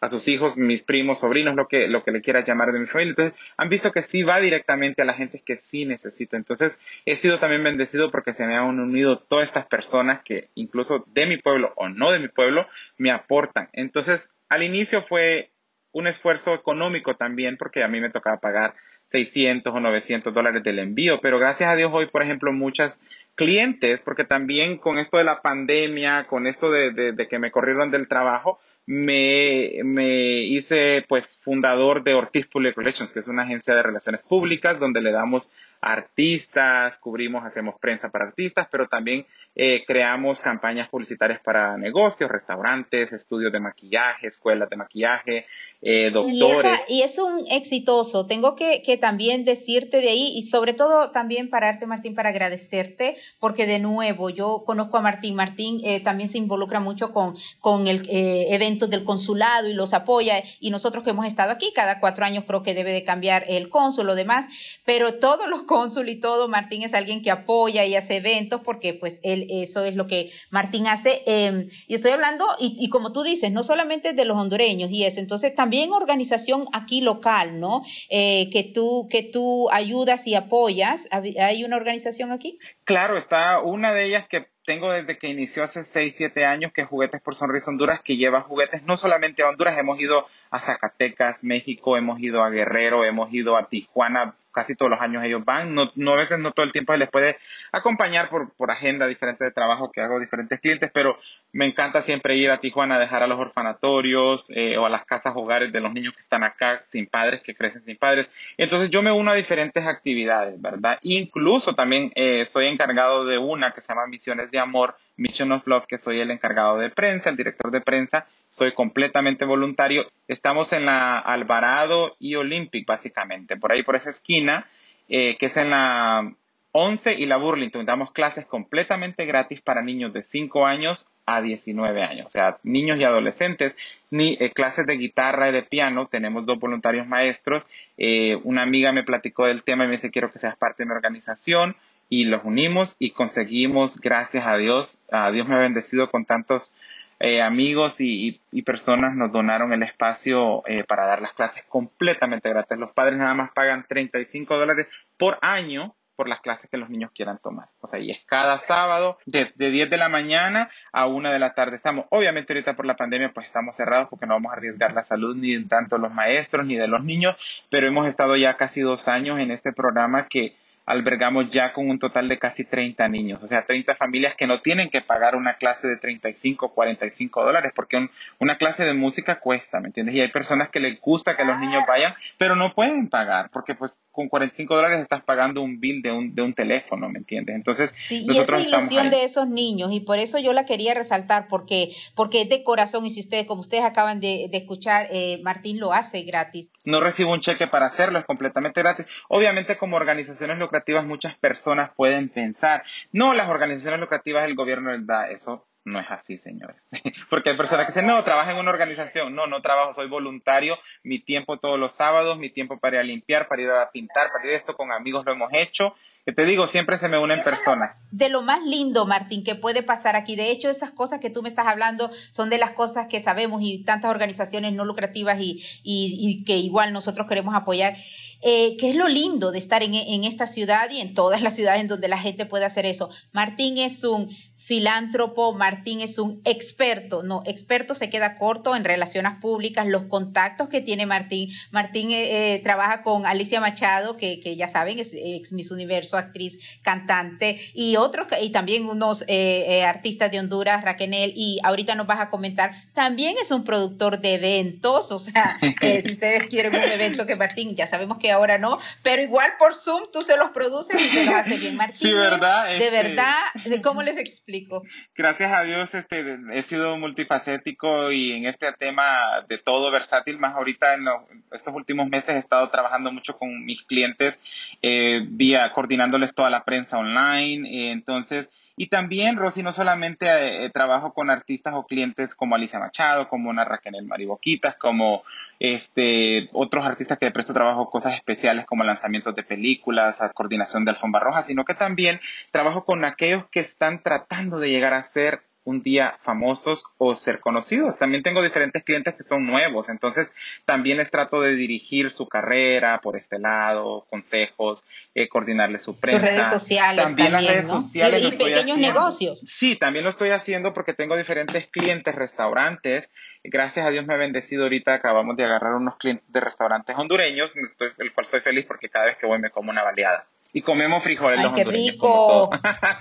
a, 0.00 0.08
sus 0.08 0.28
hijos, 0.28 0.56
mis 0.56 0.84
primos, 0.84 1.18
sobrinos, 1.18 1.56
lo 1.56 1.66
que, 1.66 1.88
lo 1.88 2.04
que 2.04 2.12
le 2.12 2.22
quiera 2.22 2.44
llamar 2.44 2.70
de 2.70 2.78
mi 2.78 2.86
familia. 2.86 3.10
Entonces 3.10 3.34
han 3.56 3.68
visto 3.68 3.90
que 3.90 4.02
sí 4.02 4.22
va 4.22 4.38
directamente 4.38 5.02
a 5.02 5.04
la 5.04 5.14
gente 5.14 5.42
que 5.44 5.56
sí 5.56 5.86
necesita. 5.86 6.36
Entonces 6.36 6.80
he 7.04 7.16
sido 7.16 7.40
también 7.40 7.64
bendecido 7.64 8.12
porque 8.12 8.32
se 8.32 8.46
me 8.46 8.56
han 8.56 8.78
unido 8.78 9.18
todas 9.18 9.48
estas 9.48 9.66
personas 9.66 10.22
que 10.22 10.50
incluso 10.54 11.04
de 11.08 11.26
mi 11.26 11.36
pueblo 11.38 11.72
o 11.74 11.88
no 11.88 12.12
de 12.12 12.20
mi 12.20 12.28
pueblo 12.28 12.68
me 12.96 13.10
aportan. 13.10 13.70
Entonces 13.72 14.30
al 14.48 14.62
inicio 14.62 15.02
fue 15.02 15.50
un 15.94 16.08
esfuerzo 16.08 16.52
económico 16.52 17.14
también, 17.14 17.56
porque 17.56 17.82
a 17.82 17.88
mí 17.88 18.00
me 18.00 18.10
tocaba 18.10 18.40
pagar 18.40 18.74
600 19.06 19.72
o 19.72 19.80
900 19.80 20.34
dólares 20.34 20.62
del 20.62 20.80
envío, 20.80 21.20
pero 21.22 21.38
gracias 21.38 21.70
a 21.70 21.76
Dios 21.76 21.90
hoy, 21.92 22.06
por 22.08 22.22
ejemplo, 22.22 22.52
muchas 22.52 23.00
clientes, 23.34 24.02
porque 24.02 24.24
también 24.24 24.76
con 24.76 24.98
esto 24.98 25.18
de 25.18 25.24
la 25.24 25.40
pandemia, 25.40 26.26
con 26.26 26.46
esto 26.46 26.70
de, 26.70 26.90
de 26.90 27.28
que 27.28 27.38
me 27.38 27.50
corrieron 27.50 27.90
del 27.90 28.08
trabajo, 28.08 28.58
me, 28.86 29.80
me, 29.82 30.44
hice 30.44 31.04
pues 31.08 31.38
fundador 31.40 32.04
de 32.04 32.14
Ortiz 32.14 32.46
Public 32.46 32.76
Relations, 32.76 33.12
que 33.12 33.20
es 33.20 33.28
una 33.28 33.44
agencia 33.44 33.74
de 33.74 33.82
relaciones 33.82 34.20
públicas 34.22 34.78
donde 34.78 35.00
le 35.00 35.10
damos 35.10 35.50
artistas, 35.80 36.98
cubrimos, 36.98 37.44
hacemos 37.44 37.74
prensa 37.78 38.10
para 38.10 38.26
artistas, 38.26 38.66
pero 38.70 38.88
también 38.88 39.26
eh, 39.54 39.84
creamos 39.86 40.40
campañas 40.40 40.88
publicitarias 40.88 41.40
para 41.40 41.76
negocios, 41.76 42.30
restaurantes, 42.30 43.12
estudios 43.12 43.52
de 43.52 43.60
maquillaje, 43.60 44.26
escuelas 44.26 44.70
de 44.70 44.76
maquillaje, 44.76 45.46
eh, 45.82 46.10
doctores. 46.10 46.80
Y, 46.88 47.02
es 47.02 47.18
un 47.18 47.44
exitoso. 47.50 48.26
Tengo 48.26 48.56
que, 48.56 48.80
que, 48.82 48.96
también 48.96 49.44
decirte 49.44 50.00
de 50.00 50.08
ahí 50.08 50.32
y 50.34 50.42
sobre 50.42 50.72
todo 50.72 51.10
también 51.10 51.50
pararte, 51.50 51.86
Martín, 51.86 52.14
para 52.14 52.30
agradecerte, 52.30 53.14
porque 53.38 53.66
de 53.66 53.78
nuevo 53.78 54.30
yo 54.30 54.64
conozco 54.64 54.96
a 54.96 55.02
Martín. 55.02 55.36
Martín 55.36 55.82
eh, 55.84 56.00
también 56.00 56.28
se 56.28 56.38
involucra 56.38 56.80
mucho 56.80 57.10
con, 57.10 57.34
con 57.60 57.86
el 57.86 58.02
evento 58.08 58.73
del 58.78 59.04
consulado 59.04 59.68
y 59.68 59.74
los 59.74 59.94
apoya. 59.94 60.42
Y 60.60 60.70
nosotros 60.70 61.04
que 61.04 61.10
hemos 61.10 61.26
estado 61.26 61.52
aquí, 61.52 61.72
cada 61.74 62.00
cuatro 62.00 62.24
años 62.24 62.44
creo 62.46 62.62
que 62.62 62.74
debe 62.74 62.92
de 62.92 63.04
cambiar 63.04 63.44
el 63.48 63.68
cónsul 63.68 64.08
o 64.08 64.14
demás, 64.14 64.80
pero 64.84 65.14
todos 65.14 65.48
los 65.48 65.64
cónsul 65.64 66.08
y 66.08 66.16
todo, 66.16 66.48
Martín 66.48 66.82
es 66.82 66.94
alguien 66.94 67.22
que 67.22 67.30
apoya 67.30 67.84
y 67.84 67.94
hace 67.94 68.16
eventos 68.16 68.60
porque 68.62 68.94
pues 68.94 69.20
él, 69.22 69.46
eso 69.50 69.84
es 69.84 69.94
lo 69.94 70.06
que 70.06 70.30
Martín 70.50 70.86
hace. 70.86 71.22
Em, 71.26 71.66
y 71.86 71.94
estoy 71.94 72.12
hablando, 72.12 72.46
y, 72.58 72.88
como 72.88 73.12
tú 73.12 73.22
dices, 73.22 73.50
no 73.52 73.62
solamente 73.62 74.12
de 74.12 74.24
los 74.24 74.36
hondureños 74.36 74.90
y 74.90 75.04
eso, 75.04 75.20
entonces 75.20 75.54
también 75.54 75.92
organización 75.92 76.66
aquí 76.72 77.00
local, 77.00 77.60
¿no? 77.60 77.82
Eh, 78.10 78.50
que, 78.50 78.62
tú, 78.62 79.08
que 79.10 79.22
tú 79.22 79.68
ayudas 79.70 80.26
y 80.26 80.34
apoyas. 80.34 81.08
¿Hay 81.10 81.64
una 81.64 81.76
organización 81.76 82.32
aquí? 82.32 82.58
Claro, 82.84 83.18
está 83.18 83.60
una 83.60 83.92
de 83.92 84.06
ellas 84.06 84.26
que 84.28 84.53
tengo 84.64 84.92
desde 84.92 85.18
que 85.18 85.28
inició 85.28 85.62
hace 85.62 85.84
6, 85.84 86.14
7 86.16 86.44
años, 86.44 86.72
que 86.72 86.82
es 86.82 86.88
Juguetes 86.88 87.20
por 87.20 87.34
Sonrisa 87.34 87.70
Honduras, 87.70 88.00
que 88.00 88.16
lleva 88.16 88.40
juguetes 88.40 88.82
no 88.84 88.96
solamente 88.96 89.42
a 89.42 89.48
Honduras, 89.48 89.78
hemos 89.78 90.00
ido 90.00 90.26
a 90.50 90.58
Zacatecas, 90.58 91.44
México, 91.44 91.96
hemos 91.96 92.18
ido 92.20 92.42
a 92.42 92.50
Guerrero, 92.50 93.04
hemos 93.04 93.32
ido 93.32 93.56
a 93.56 93.68
Tijuana, 93.68 94.34
casi 94.52 94.74
todos 94.74 94.90
los 94.90 95.00
años 95.00 95.24
ellos 95.24 95.44
van, 95.44 95.74
no, 95.74 95.90
no 95.96 96.12
a 96.12 96.16
veces 96.16 96.38
no 96.38 96.52
todo 96.52 96.64
el 96.64 96.72
tiempo 96.72 96.92
se 96.92 96.98
les 96.98 97.10
puede 97.10 97.36
acompañar 97.72 98.30
por, 98.30 98.52
por 98.54 98.70
agenda 98.70 99.06
diferente 99.06 99.44
de 99.44 99.50
trabajo 99.50 99.90
que 99.90 100.00
hago 100.00 100.18
diferentes 100.20 100.60
clientes, 100.60 100.90
pero 100.94 101.18
me 101.54 101.66
encanta 101.66 102.02
siempre 102.02 102.36
ir 102.36 102.50
a 102.50 102.58
Tijuana 102.58 102.96
a 102.96 102.98
dejar 102.98 103.22
a 103.22 103.28
los 103.28 103.38
orfanatorios 103.38 104.50
eh, 104.50 104.76
o 104.76 104.86
a 104.86 104.90
las 104.90 105.04
casas 105.04 105.34
hogares 105.36 105.72
de 105.72 105.80
los 105.80 105.92
niños 105.92 106.12
que 106.12 106.18
están 106.18 106.42
acá 106.42 106.82
sin 106.88 107.06
padres, 107.06 107.42
que 107.42 107.54
crecen 107.54 107.84
sin 107.84 107.96
padres. 107.96 108.26
Entonces 108.58 108.90
yo 108.90 109.02
me 109.02 109.12
uno 109.12 109.30
a 109.30 109.34
diferentes 109.34 109.86
actividades, 109.86 110.60
¿verdad? 110.60 110.98
Incluso 111.02 111.76
también 111.76 112.10
eh, 112.16 112.44
soy 112.44 112.66
encargado 112.66 113.24
de 113.24 113.38
una 113.38 113.70
que 113.70 113.82
se 113.82 113.86
llama 113.86 114.08
Misiones 114.08 114.50
de 114.50 114.58
Amor, 114.58 114.96
Mission 115.16 115.52
of 115.52 115.64
Love, 115.68 115.86
que 115.86 115.96
soy 115.96 116.18
el 116.18 116.32
encargado 116.32 116.76
de 116.76 116.90
prensa, 116.90 117.30
el 117.30 117.36
director 117.36 117.70
de 117.70 117.80
prensa, 117.80 118.26
soy 118.50 118.74
completamente 118.74 119.44
voluntario. 119.44 120.10
Estamos 120.26 120.72
en 120.72 120.86
la 120.86 121.20
Alvarado 121.20 122.16
y 122.18 122.34
Olympic, 122.34 122.84
básicamente, 122.84 123.56
por 123.56 123.70
ahí, 123.70 123.84
por 123.84 123.94
esa 123.94 124.10
esquina, 124.10 124.66
eh, 125.08 125.36
que 125.38 125.46
es 125.46 125.56
en 125.56 125.70
la 125.70 126.32
11 126.72 127.14
y 127.14 127.26
la 127.26 127.36
Burlington. 127.36 127.86
Damos 127.86 128.10
clases 128.10 128.44
completamente 128.44 129.24
gratis 129.24 129.60
para 129.60 129.82
niños 129.82 130.12
de 130.12 130.24
5 130.24 130.66
años 130.66 131.06
a 131.26 131.40
19 131.40 132.02
años, 132.02 132.26
o 132.26 132.30
sea, 132.30 132.58
niños 132.62 132.98
y 132.98 133.04
adolescentes, 133.04 133.74
ni 134.10 134.36
eh, 134.40 134.50
clases 134.52 134.86
de 134.86 134.96
guitarra 134.96 135.48
y 135.48 135.52
de 135.52 135.62
piano. 135.62 136.06
Tenemos 136.06 136.46
dos 136.46 136.58
voluntarios 136.58 137.06
maestros. 137.06 137.66
Eh, 137.96 138.36
una 138.44 138.62
amiga 138.62 138.92
me 138.92 139.04
platicó 139.04 139.46
del 139.46 139.62
tema 139.62 139.84
y 139.84 139.88
me 139.88 139.92
dice, 139.92 140.10
quiero 140.10 140.30
que 140.30 140.38
seas 140.38 140.56
parte 140.56 140.82
de 140.82 140.88
mi 140.88 140.94
organización 140.94 141.76
y 142.08 142.26
los 142.26 142.44
unimos 142.44 142.96
y 142.98 143.10
conseguimos, 143.10 144.00
gracias 144.00 144.46
a 144.46 144.56
Dios, 144.56 144.98
a 145.10 145.30
Dios 145.30 145.48
me 145.48 145.56
ha 145.56 145.60
bendecido 145.60 146.08
con 146.10 146.24
tantos 146.24 146.72
eh, 147.20 147.40
amigos 147.40 148.00
y, 148.00 148.40
personas 148.66 149.14
nos 149.14 149.30
donaron 149.32 149.72
el 149.72 149.82
espacio 149.82 150.62
eh, 150.66 150.84
para 150.84 151.06
dar 151.06 151.22
las 151.22 151.32
clases 151.32 151.64
completamente 151.68 152.48
gratis. 152.48 152.78
Los 152.78 152.92
padres 152.92 153.18
nada 153.18 153.34
más 153.34 153.50
pagan 153.52 153.84
35 153.88 154.56
dólares 154.56 154.86
por 155.16 155.38
año 155.40 155.94
por 156.16 156.28
las 156.28 156.40
clases 156.40 156.70
que 156.70 156.76
los 156.76 156.90
niños 156.90 157.10
quieran 157.14 157.38
tomar. 157.38 157.68
O 157.80 157.86
sea, 157.86 158.00
y 158.00 158.10
es 158.10 158.18
cada 158.26 158.58
sábado 158.58 159.18
de, 159.26 159.52
de 159.56 159.70
10 159.70 159.90
de 159.90 159.96
la 159.96 160.08
mañana 160.08 160.70
a 160.92 161.06
1 161.06 161.32
de 161.32 161.38
la 161.38 161.54
tarde. 161.54 161.76
Estamos, 161.76 162.06
obviamente 162.10 162.52
ahorita 162.52 162.74
por 162.74 162.86
la 162.86 162.96
pandemia, 162.96 163.32
pues 163.32 163.46
estamos 163.46 163.76
cerrados 163.76 164.08
porque 164.08 164.26
no 164.26 164.34
vamos 164.34 164.52
a 164.52 164.56
arriesgar 164.56 164.92
la 164.92 165.02
salud 165.02 165.36
ni 165.36 165.56
de 165.56 165.64
tanto 165.64 165.98
los 165.98 166.12
maestros 166.12 166.66
ni 166.66 166.76
de 166.76 166.88
los 166.88 167.04
niños, 167.04 167.36
pero 167.70 167.88
hemos 167.88 168.06
estado 168.06 168.36
ya 168.36 168.56
casi 168.56 168.80
dos 168.80 169.08
años 169.08 169.38
en 169.38 169.50
este 169.50 169.72
programa 169.72 170.28
que 170.28 170.56
albergamos 170.86 171.50
ya 171.50 171.72
con 171.72 171.88
un 171.88 171.98
total 171.98 172.28
de 172.28 172.38
casi 172.38 172.64
30 172.64 173.08
niños, 173.08 173.42
o 173.42 173.46
sea, 173.46 173.64
30 173.64 173.94
familias 173.94 174.34
que 174.34 174.46
no 174.46 174.60
tienen 174.60 174.90
que 174.90 175.00
pagar 175.00 175.36
una 175.36 175.56
clase 175.56 175.88
de 175.88 175.96
35 175.96 176.66
o 176.66 176.74
45 176.74 177.42
dólares, 177.42 177.72
porque 177.74 178.08
una 178.38 178.58
clase 178.58 178.84
de 178.84 178.94
música 178.94 179.40
cuesta, 179.40 179.80
¿me 179.80 179.86
entiendes? 179.86 180.14
Y 180.14 180.20
hay 180.20 180.30
personas 180.30 180.68
que 180.70 180.80
les 180.80 181.00
gusta 181.00 181.36
que 181.36 181.44
los 181.44 181.58
niños 181.58 181.84
vayan, 181.88 182.14
pero 182.38 182.56
no 182.56 182.74
pueden 182.74 183.08
pagar, 183.08 183.46
porque 183.52 183.74
pues 183.74 184.00
con 184.12 184.28
45 184.28 184.74
dólares 184.74 185.00
estás 185.00 185.22
pagando 185.22 185.62
un 185.62 185.80
bill 185.80 186.02
de 186.02 186.12
un, 186.12 186.34
de 186.34 186.42
un 186.42 186.54
teléfono, 186.54 187.08
¿me 187.08 187.18
entiendes? 187.18 187.56
Entonces, 187.56 187.90
sí, 187.94 188.26
y 188.28 188.38
esa 188.38 188.60
ilusión 188.60 189.10
de 189.10 189.24
esos 189.24 189.48
niños, 189.48 189.90
y 189.92 190.00
por 190.00 190.18
eso 190.18 190.38
yo 190.38 190.52
la 190.52 190.64
quería 190.64 190.94
resaltar, 190.94 191.46
porque, 191.48 191.88
porque 192.14 192.42
es 192.42 192.48
de 192.48 192.62
corazón, 192.62 193.06
y 193.06 193.10
si 193.10 193.20
ustedes, 193.20 193.46
como 193.46 193.60
ustedes 193.60 193.84
acaban 193.84 194.20
de, 194.20 194.48
de 194.50 194.58
escuchar, 194.58 195.06
eh, 195.10 195.40
Martín 195.42 195.80
lo 195.80 195.92
hace 195.92 196.22
gratis. 196.22 196.72
No 196.84 197.00
recibo 197.00 197.32
un 197.32 197.40
cheque 197.40 197.66
para 197.66 197.86
hacerlo, 197.86 198.18
es 198.18 198.26
completamente 198.26 198.80
gratis. 198.80 199.06
Obviamente 199.28 199.76
como 199.76 199.96
organizaciones 199.96 200.58
lo 200.58 200.68
muchas 201.06 201.36
personas 201.36 201.90
pueden 201.94 202.28
pensar, 202.28 202.82
no, 203.12 203.34
las 203.34 203.48
organizaciones 203.48 204.00
lucrativas 204.00 204.44
el 204.44 204.54
gobierno 204.54 204.92
les 204.92 205.06
da 205.06 205.28
eso. 205.28 205.66
No 205.86 206.00
es 206.00 206.06
así, 206.08 206.38
señores. 206.38 206.82
Porque 207.30 207.50
hay 207.50 207.56
personas 207.58 207.84
que 207.84 207.92
dicen, 207.92 208.06
no, 208.06 208.24
trabajo 208.24 208.50
en 208.50 208.56
una 208.56 208.70
organización. 208.70 209.34
No, 209.34 209.46
no 209.46 209.60
trabajo, 209.60 209.92
soy 209.92 210.08
voluntario. 210.08 210.78
Mi 211.02 211.18
tiempo 211.18 211.58
todos 211.58 211.78
los 211.78 211.92
sábados, 211.92 212.38
mi 212.38 212.48
tiempo 212.48 212.78
para 212.78 212.96
ir 212.96 213.00
a 213.00 213.04
limpiar, 213.04 213.48
para 213.48 213.62
ir 213.62 213.70
a 213.70 213.90
pintar, 213.90 214.30
para 214.32 214.46
ir 214.46 214.54
a 214.54 214.56
esto 214.56 214.74
con 214.74 214.92
amigos 214.92 215.26
lo 215.26 215.32
hemos 215.32 215.52
hecho 215.52 215.94
que 216.24 216.32
te 216.32 216.46
digo, 216.46 216.66
siempre 216.68 216.96
se 216.96 217.08
me 217.10 217.18
unen 217.18 217.42
personas. 217.42 218.06
De 218.10 218.30
lo 218.30 218.40
más 218.40 218.62
lindo, 218.64 219.04
Martín, 219.04 219.44
que 219.44 219.56
puede 219.56 219.82
pasar 219.82 220.16
aquí. 220.16 220.36
De 220.36 220.50
hecho, 220.50 220.70
esas 220.70 220.90
cosas 220.90 221.20
que 221.20 221.28
tú 221.28 221.42
me 221.42 221.48
estás 221.48 221.66
hablando 221.66 222.10
son 222.30 222.48
de 222.48 222.56
las 222.56 222.70
cosas 222.70 223.08
que 223.08 223.20
sabemos 223.20 223.60
y 223.62 223.84
tantas 223.84 224.10
organizaciones 224.10 224.72
no 224.72 224.86
lucrativas 224.86 225.38
y, 225.38 225.62
y, 225.82 226.42
que 226.44 226.56
igual 226.56 226.94
nosotros 226.94 227.26
queremos 227.26 227.54
apoyar. 227.54 227.94
Eh, 228.40 228.76
que 228.78 228.90
es 228.90 228.96
lo 228.96 229.08
lindo 229.08 229.52
de 229.52 229.58
estar 229.58 229.82
en, 229.82 229.94
en 229.94 230.24
esta 230.24 230.46
ciudad 230.46 230.90
y 230.90 231.00
en 231.00 231.12
todas 231.12 231.42
las 231.42 231.54
ciudades 231.54 231.82
en 231.82 231.88
donde 231.88 232.08
la 232.08 232.18
gente 232.18 232.46
puede 232.46 232.64
hacer 232.64 232.86
eso. 232.86 233.10
Martín 233.32 233.76
es 233.76 234.02
un 234.02 234.30
filántropo, 234.64 235.52
Martín 235.52 236.00
es 236.00 236.18
un 236.18 236.40
experto, 236.46 237.22
no, 237.22 237.42
experto 237.44 237.94
se 237.94 238.08
queda 238.08 238.34
corto 238.34 238.74
en 238.74 238.84
relaciones 238.84 239.32
públicas, 239.38 239.86
los 239.86 240.04
contactos 240.04 240.70
que 240.70 240.80
tiene 240.80 241.04
Martín. 241.04 241.50
Martín 241.70 242.10
eh, 242.10 242.54
eh, 242.54 242.58
trabaja 242.60 243.02
con 243.02 243.26
Alicia 243.26 243.60
Machado, 243.60 244.16
que, 244.16 244.40
que, 244.40 244.56
ya 244.56 244.66
saben, 244.66 244.98
es 244.98 245.12
ex 245.14 245.52
Miss 245.52 245.70
Universo, 245.70 246.13
actriz, 246.16 246.80
cantante, 246.82 247.58
y 247.74 247.96
otros, 247.96 248.28
y 248.40 248.50
también 248.50 248.86
unos 248.86 249.24
eh, 249.28 249.84
artistas 249.84 250.30
de 250.30 250.38
Honduras, 250.38 250.84
Raquenel, 250.84 251.32
y 251.36 251.58
ahorita 251.62 251.94
nos 251.94 252.06
vas 252.06 252.20
a 252.20 252.28
comentar, 252.28 252.72
también 252.92 253.34
es 253.40 253.50
un 253.50 253.64
productor 253.64 254.20
de 254.20 254.34
eventos, 254.34 255.10
o 255.10 255.18
sea, 255.18 255.56
si 255.80 256.12
ustedes 256.12 256.46
quieren 256.46 256.74
un 256.74 256.82
evento 256.82 257.26
que 257.26 257.36
Martín, 257.36 257.74
ya 257.74 257.86
sabemos 257.86 258.18
que 258.18 258.30
ahora 258.30 258.58
no, 258.58 258.78
pero 259.02 259.22
igual 259.22 259.52
por 259.58 259.74
Zoom 259.74 260.04
tú 260.12 260.22
se 260.22 260.36
los 260.36 260.50
produces 260.50 261.00
y 261.00 261.08
se 261.08 261.24
los 261.24 261.34
hace 261.34 261.58
bien. 261.58 261.76
Martín, 261.84 262.08
sí, 262.08 262.12
¿verdad? 262.12 262.66
de 262.66 262.76
este 262.76 262.90
verdad, 262.90 263.34
¿cómo 263.82 264.02
les 264.02 264.18
explico? 264.18 264.82
Gracias 265.16 265.52
a 265.52 265.62
Dios 265.62 265.94
este, 265.94 266.38
he 266.52 266.62
sido 266.62 266.96
multifacético 266.98 268.12
y 268.12 268.32
en 268.32 268.46
este 268.46 268.72
tema 268.72 269.44
de 269.48 269.58
todo 269.58 269.90
versátil, 269.90 270.38
más 270.38 270.54
ahorita 270.54 270.94
en 270.94 271.04
estos 271.52 271.74
últimos 271.74 272.08
meses 272.08 272.36
he 272.36 272.38
estado 272.38 272.68
trabajando 272.70 273.12
mucho 273.12 273.36
con 273.36 273.64
mis 273.64 273.82
clientes 273.82 274.40
eh, 274.82 275.20
vía 275.26 275.72
coordinándoles 276.04 276.34
toda 276.34 276.50
la 276.50 276.64
prensa 276.64 276.98
online, 276.98 277.68
eh, 277.68 277.92
entonces 277.92 278.50
y 278.76 278.88
también, 278.88 279.36
Rosy, 279.36 279.62
no 279.62 279.72
solamente 279.72 280.26
eh, 280.26 280.70
trabajo 280.70 281.14
con 281.14 281.30
artistas 281.30 281.74
o 281.76 281.86
clientes 281.86 282.34
como 282.34 282.56
Alicia 282.56 282.80
Machado, 282.80 283.28
como 283.28 283.48
una 283.48 283.64
Raquel 283.64 284.02
Mariboquitas, 284.02 284.74
como 284.74 285.22
este, 285.60 286.50
otros 286.52 286.84
artistas 286.84 287.18
que 287.18 287.26
de 287.26 287.32
presto 287.32 287.54
trabajo 287.54 287.88
cosas 287.88 288.14
especiales 288.14 288.66
como 288.66 288.82
lanzamientos 288.82 289.34
de 289.36 289.44
películas, 289.44 290.20
coordinación 290.34 290.84
de 290.84 290.90
alfombra 290.90 291.20
roja, 291.20 291.44
sino 291.44 291.64
que 291.64 291.74
también 291.74 292.20
trabajo 292.50 292.84
con 292.84 293.04
aquellos 293.04 293.46
que 293.46 293.60
están 293.60 294.02
tratando 294.02 294.58
de 294.58 294.70
llegar 294.70 294.92
a 294.92 295.04
ser 295.04 295.42
un 295.64 295.82
día 295.82 296.16
famosos 296.22 296.84
o 296.98 297.16
ser 297.16 297.40
conocidos. 297.40 297.96
También 297.98 298.22
tengo 298.22 298.42
diferentes 298.42 298.84
clientes 298.84 299.14
que 299.14 299.24
son 299.24 299.46
nuevos, 299.46 299.88
entonces 299.88 300.32
también 300.64 300.98
les 300.98 301.10
trato 301.10 301.40
de 301.40 301.54
dirigir 301.54 302.10
su 302.10 302.28
carrera 302.28 303.00
por 303.00 303.16
este 303.16 303.38
lado, 303.38 304.06
consejos, 304.10 304.84
eh, 305.14 305.28
coordinarles 305.28 305.82
su 305.82 305.98
prensa. 305.98 306.20
Sus 306.20 306.28
redes 306.28 306.46
sociales 306.48 307.04
también, 307.06 307.32
las 307.32 307.46
redes 307.46 307.66
sociales 307.66 308.22
y, 308.22 308.36
pequeños 308.36 308.78
negocios. 308.78 309.40
Sí, 309.46 309.76
también 309.76 310.04
lo 310.04 310.10
estoy 310.10 310.30
haciendo 310.30 310.74
porque 310.74 310.92
tengo 310.92 311.16
diferentes 311.16 311.66
clientes, 311.68 312.14
restaurantes. 312.14 313.10
Gracias 313.42 313.86
a 313.86 313.90
Dios 313.90 314.06
me 314.06 314.14
ha 314.14 314.18
bendecido 314.18 314.64
ahorita, 314.64 314.94
acabamos 314.94 315.36
de 315.36 315.44
agarrar 315.44 315.74
unos 315.74 315.96
clientes 315.96 316.30
de 316.30 316.40
restaurantes 316.40 316.96
hondureños, 316.96 317.54
el 317.56 318.12
cual 318.12 318.24
estoy 318.24 318.40
feliz 318.40 318.66
porque 318.66 318.88
cada 318.88 319.06
vez 319.06 319.16
que 319.16 319.26
voy 319.26 319.38
me 319.38 319.50
como 319.50 319.70
una 319.70 319.82
baleada 319.82 320.26
y 320.54 320.62
comemos 320.62 321.02
frijoles. 321.02 321.40
¡Ay, 321.40 321.50
qué 321.56 321.64
rico! 321.64 322.48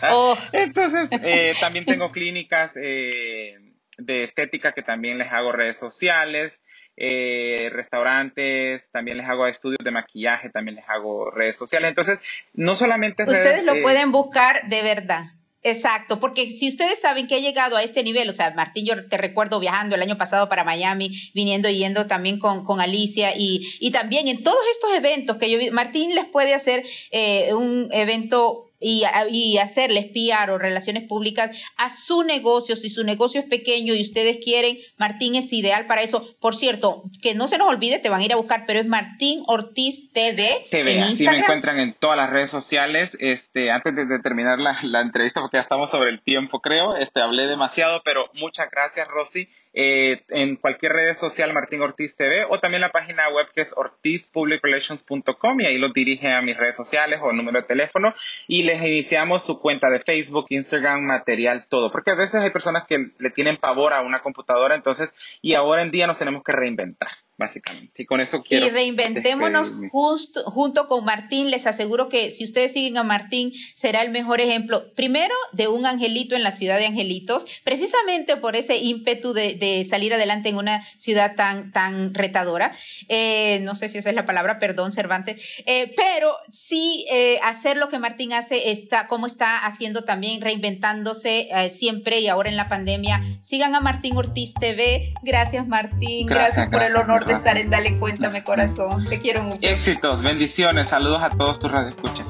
Oh. 0.10 0.38
Entonces, 0.52 1.08
eh, 1.24 1.54
también 1.60 1.86
tengo 1.86 2.12
clínicas 2.12 2.76
eh, 2.76 3.56
de 4.00 4.24
estética 4.24 4.74
que 4.74 4.82
también 4.82 5.20
les 5.20 5.32
hago 5.32 5.52
redes 5.52 5.78
sociales, 5.78 6.64
eh, 6.98 7.70
restaurantes, 7.72 8.90
también 8.92 9.18
les 9.18 9.30
hago 9.30 9.46
estudios 9.46 9.84
de 9.84 9.92
maquillaje, 9.92 10.50
también 10.50 10.78
les 10.78 10.90
hago 10.90 11.30
redes 11.30 11.56
sociales. 11.56 11.90
Entonces, 11.90 12.20
no 12.54 12.76
solamente... 12.76 13.24
Ustedes 13.24 13.64
lo 13.64 13.80
pueden 13.82 14.12
buscar 14.12 14.68
de 14.68 14.82
verdad. 14.82 15.24
Exacto, 15.66 16.20
porque 16.20 16.50
si 16.50 16.68
ustedes 16.68 17.00
saben 17.00 17.26
que 17.26 17.36
ha 17.36 17.40
llegado 17.40 17.78
a 17.78 17.84
este 17.84 18.04
nivel, 18.04 18.30
o 18.30 18.34
sea, 18.34 18.52
Martín, 18.52 18.86
yo 18.86 19.08
te 19.08 19.18
recuerdo 19.18 19.62
viajando 19.62 19.96
el 19.96 20.02
año 20.02 20.18
pasado 20.18 20.50
para 20.50 20.66
Miami, 20.66 21.10
viniendo 21.34 21.70
y 21.70 21.78
yendo 21.78 22.06
también 22.06 22.38
con, 22.38 22.66
con 22.66 22.82
Alicia 22.82 23.34
y, 23.34 23.66
y 23.80 23.92
también 23.92 24.28
en 24.28 24.44
todos 24.44 24.60
estos 24.72 24.94
eventos 24.94 25.38
que 25.38 25.50
yo 25.50 25.58
vi, 25.58 25.72
Martín 25.72 26.16
les 26.16 26.26
puede 26.26 26.54
hacer 26.54 26.84
eh, 27.12 27.54
un 27.54 27.88
evento 27.92 28.73
y, 28.84 29.04
y 29.32 29.58
hacerles 29.58 30.08
PR 30.08 30.52
o 30.52 30.58
relaciones 30.58 31.04
públicas 31.04 31.72
a 31.78 31.90
su 31.90 32.24
negocio. 32.24 32.76
Si 32.76 32.90
su 32.90 33.04
negocio 33.04 33.40
es 33.40 33.48
pequeño 33.48 33.94
y 33.96 34.02
ustedes 34.02 34.38
quieren, 34.44 34.78
Martín 34.98 35.36
es 35.36 35.52
ideal 35.54 35.88
para 35.88 36.02
eso. 36.02 36.24
Por 36.40 36.56
cierto, 36.56 37.04
que 37.22 37.36
no 37.36 37.48
se 37.48 37.58
nos 37.58 37.70
olvide, 37.70 38.00
te 38.00 38.10
van 38.10 38.22
a 38.22 38.26
ir 38.26 38.34
a 38.34 38.38
buscar, 38.38 38.66
pero 38.68 38.80
es 38.80 38.86
Martín 38.86 39.44
Ortiz 39.48 40.12
TV, 40.12 40.66
TV 40.70 40.92
en 40.92 41.00
Instagram. 41.10 41.36
me 41.36 41.42
encuentran 41.42 41.80
en 41.80 41.94
todas 41.94 42.18
las 42.18 42.30
redes 42.30 42.52
sociales. 42.52 43.18
Este, 43.20 43.72
antes 43.72 43.96
de, 43.96 44.20
terminar 44.20 44.60
la, 44.60 44.78
la, 44.84 45.02
entrevista, 45.02 45.42
porque 45.42 45.58
ya 45.58 45.62
estamos 45.62 45.92
sobre 45.92 46.10
el 46.10 46.22
tiempo, 46.22 46.62
creo, 46.62 46.96
este, 46.96 47.22
hablé 47.22 47.48
demasiado, 47.48 48.02
pero 48.04 48.30
muchas 48.34 48.70
gracias, 48.70 49.08
Rosy. 49.08 49.48
Eh, 49.76 50.24
en 50.30 50.56
cualquier 50.58 50.94
red 50.94 51.16
social 51.16 51.52
Martín 51.52 51.82
Ortiz 51.82 52.16
TV 52.16 52.46
o 52.48 52.60
también 52.60 52.82
la 52.82 52.92
página 52.92 53.28
web 53.30 53.48
que 53.56 53.62
es 53.62 53.74
ortizpublicrelations.com 53.76 55.62
y 55.62 55.66
ahí 55.66 55.80
los 55.80 55.92
dirige 55.94 56.32
a 56.32 56.44
mis 56.44 56.56
redes 56.56 56.76
sociales 56.76 57.20
o 57.24 57.34
número 57.34 57.62
de 57.62 57.68
teléfono 57.68 58.14
y 58.48 58.64
les 58.64 58.84
iniciamos 58.84 59.44
su 59.44 59.60
cuenta 59.60 59.90
de 59.90 60.00
Facebook, 60.00 60.46
Instagram, 60.50 61.02
material, 61.02 61.66
todo. 61.70 61.92
Porque 61.92 62.12
a 62.12 62.16
veces 62.16 62.42
hay 62.42 62.52
personas 62.52 62.86
que 62.88 63.12
le 63.18 63.32
tienen 63.32 63.58
pavor 63.58 63.94
a 63.94 64.02
una 64.02 64.22
computadora, 64.22 64.76
entonces, 64.76 65.16
y 65.42 65.56
ahora 65.56 65.82
en 65.82 65.92
día 65.92 66.06
nos 66.06 66.20
tenemos 66.20 66.44
que 66.44 66.52
reinventar 66.52 67.10
básicamente. 67.38 68.04
Y 68.04 68.06
con 68.06 68.22
eso 68.22 68.44
quiero. 68.44 68.68
Y 68.68 68.70
reinventémonos 68.70 69.74
justo, 69.92 70.44
junto 70.46 70.88
con 70.88 71.06
Martín. 71.06 71.50
Les 71.50 71.68
aseguro 71.68 72.10
que 72.10 72.30
si 72.30 72.44
ustedes 72.44 72.74
siguen 72.74 72.98
a 72.98 73.04
Martín, 73.04 73.52
será 73.76 74.02
el 74.02 74.12
mejor 74.12 74.42
ejemplo, 74.42 74.94
primero, 74.94 75.36
de 75.52 75.68
un 75.68 75.86
angelito 75.86 76.36
en 76.36 76.44
la 76.44 76.52
ciudad 76.52 76.78
de 76.78 76.86
angelitos, 76.86 77.62
precisamente 77.64 78.38
por 78.38 78.56
ese 78.56 78.78
ímpetu 78.78 79.34
de, 79.34 79.56
de 79.56 79.84
salir 79.86 80.14
adelante 80.14 80.50
en 80.50 80.58
una 80.58 80.82
ciudad 80.98 81.36
tan, 81.36 81.72
tan 81.72 82.14
retadora. 82.14 82.72
Eh, 83.10 83.60
no 83.64 83.76
sé 83.76 83.90
si 83.90 83.98
esa 83.98 84.10
es 84.10 84.16
la 84.16 84.26
palabra, 84.26 84.60
perdón, 84.60 84.92
Cervantes, 84.92 85.64
eh, 85.66 85.94
pero 85.96 86.34
sí 86.50 87.06
eh, 87.12 87.40
hacer 87.44 87.78
lo 87.78 87.90
que 87.90 88.00
Martín 88.00 88.34
hace, 88.34 88.72
está, 88.72 89.08
como 89.08 89.28
está 89.28 89.66
haciendo 89.66 90.04
también, 90.04 90.42
reinventándose 90.42 91.50
siempre 91.70 92.20
y 92.20 92.28
ahora 92.28 92.50
en 92.50 92.58
la 92.58 92.70
pandemia. 92.70 93.22
Sigan 93.42 93.76
a 93.76 93.80
Martín 93.80 94.16
Ortiz 94.18 94.54
TV. 94.54 95.14
Gracias, 95.22 95.68
Martín. 95.68 96.28
gracias 96.28 96.70
por 96.70 96.84
el 96.84 96.96
honor 97.24 97.28
de 97.28 97.34
estar 97.34 97.58
en 97.58 97.70
Dale 97.70 97.98
Cuéntame 97.98 98.44
Corazón. 98.44 99.06
Te 99.10 99.20
quiero 99.20 99.44
mucho. 99.44 99.68
Éxitos, 99.68 100.22
bendiciones, 100.22 100.90
saludos 100.90 101.22
a 101.22 101.30
todos 101.30 101.60
tus 101.60 101.72
radioescuchas. 101.72 102.26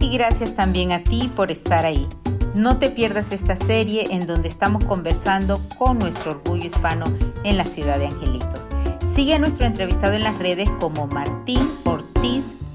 Y 0.00 0.10
gracias 0.10 0.54
también 0.54 0.92
a 0.92 1.02
ti 1.02 1.30
por 1.34 1.50
estar 1.50 1.84
ahí. 1.84 2.06
No 2.54 2.78
te 2.78 2.90
pierdas 2.90 3.32
esta 3.32 3.56
serie 3.56 4.08
en 4.10 4.26
donde 4.26 4.48
estamos 4.48 4.84
conversando 4.84 5.60
con 5.76 5.98
nuestro 5.98 6.32
orgullo 6.32 6.66
hispano 6.66 7.06
en 7.44 7.56
la 7.56 7.64
ciudad 7.64 7.98
de 7.98 8.06
Angelitos. 8.06 8.68
Sigue 9.04 9.34
a 9.34 9.38
nuestro 9.38 9.66
entrevistado 9.66 10.14
en 10.14 10.24
las 10.24 10.38
redes 10.38 10.68
como 10.80 11.06
Martín 11.06 11.60
Ortiz 11.84 11.97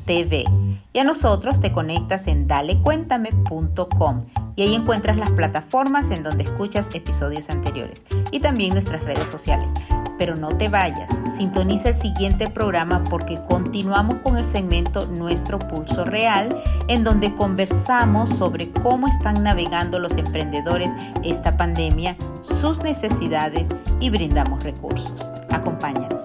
TV. 0.03 0.45
Y 0.93 0.99
a 0.99 1.03
nosotros 1.03 1.59
te 1.59 1.71
conectas 1.71 2.27
en 2.27 2.47
dalecuéntame.com 2.47 4.25
y 4.55 4.61
ahí 4.61 4.75
encuentras 4.75 5.17
las 5.17 5.31
plataformas 5.31 6.11
en 6.11 6.21
donde 6.21 6.43
escuchas 6.43 6.89
episodios 6.93 7.49
anteriores 7.49 8.05
y 8.31 8.39
también 8.39 8.73
nuestras 8.73 9.03
redes 9.03 9.27
sociales. 9.27 9.73
Pero 10.19 10.35
no 10.35 10.49
te 10.49 10.69
vayas, 10.69 11.09
sintoniza 11.35 11.89
el 11.89 11.95
siguiente 11.95 12.49
programa 12.49 13.03
porque 13.05 13.39
continuamos 13.49 14.15
con 14.15 14.37
el 14.37 14.45
segmento 14.45 15.07
Nuestro 15.07 15.57
Pulso 15.57 16.05
Real, 16.05 16.55
en 16.87 17.03
donde 17.03 17.33
conversamos 17.33 18.29
sobre 18.29 18.69
cómo 18.69 19.07
están 19.07 19.41
navegando 19.41 19.99
los 19.99 20.17
emprendedores 20.17 20.91
esta 21.23 21.57
pandemia, 21.57 22.15
sus 22.41 22.83
necesidades 22.83 23.69
y 23.99 24.11
brindamos 24.11 24.63
recursos. 24.63 25.31
Acompáñanos. 25.49 26.21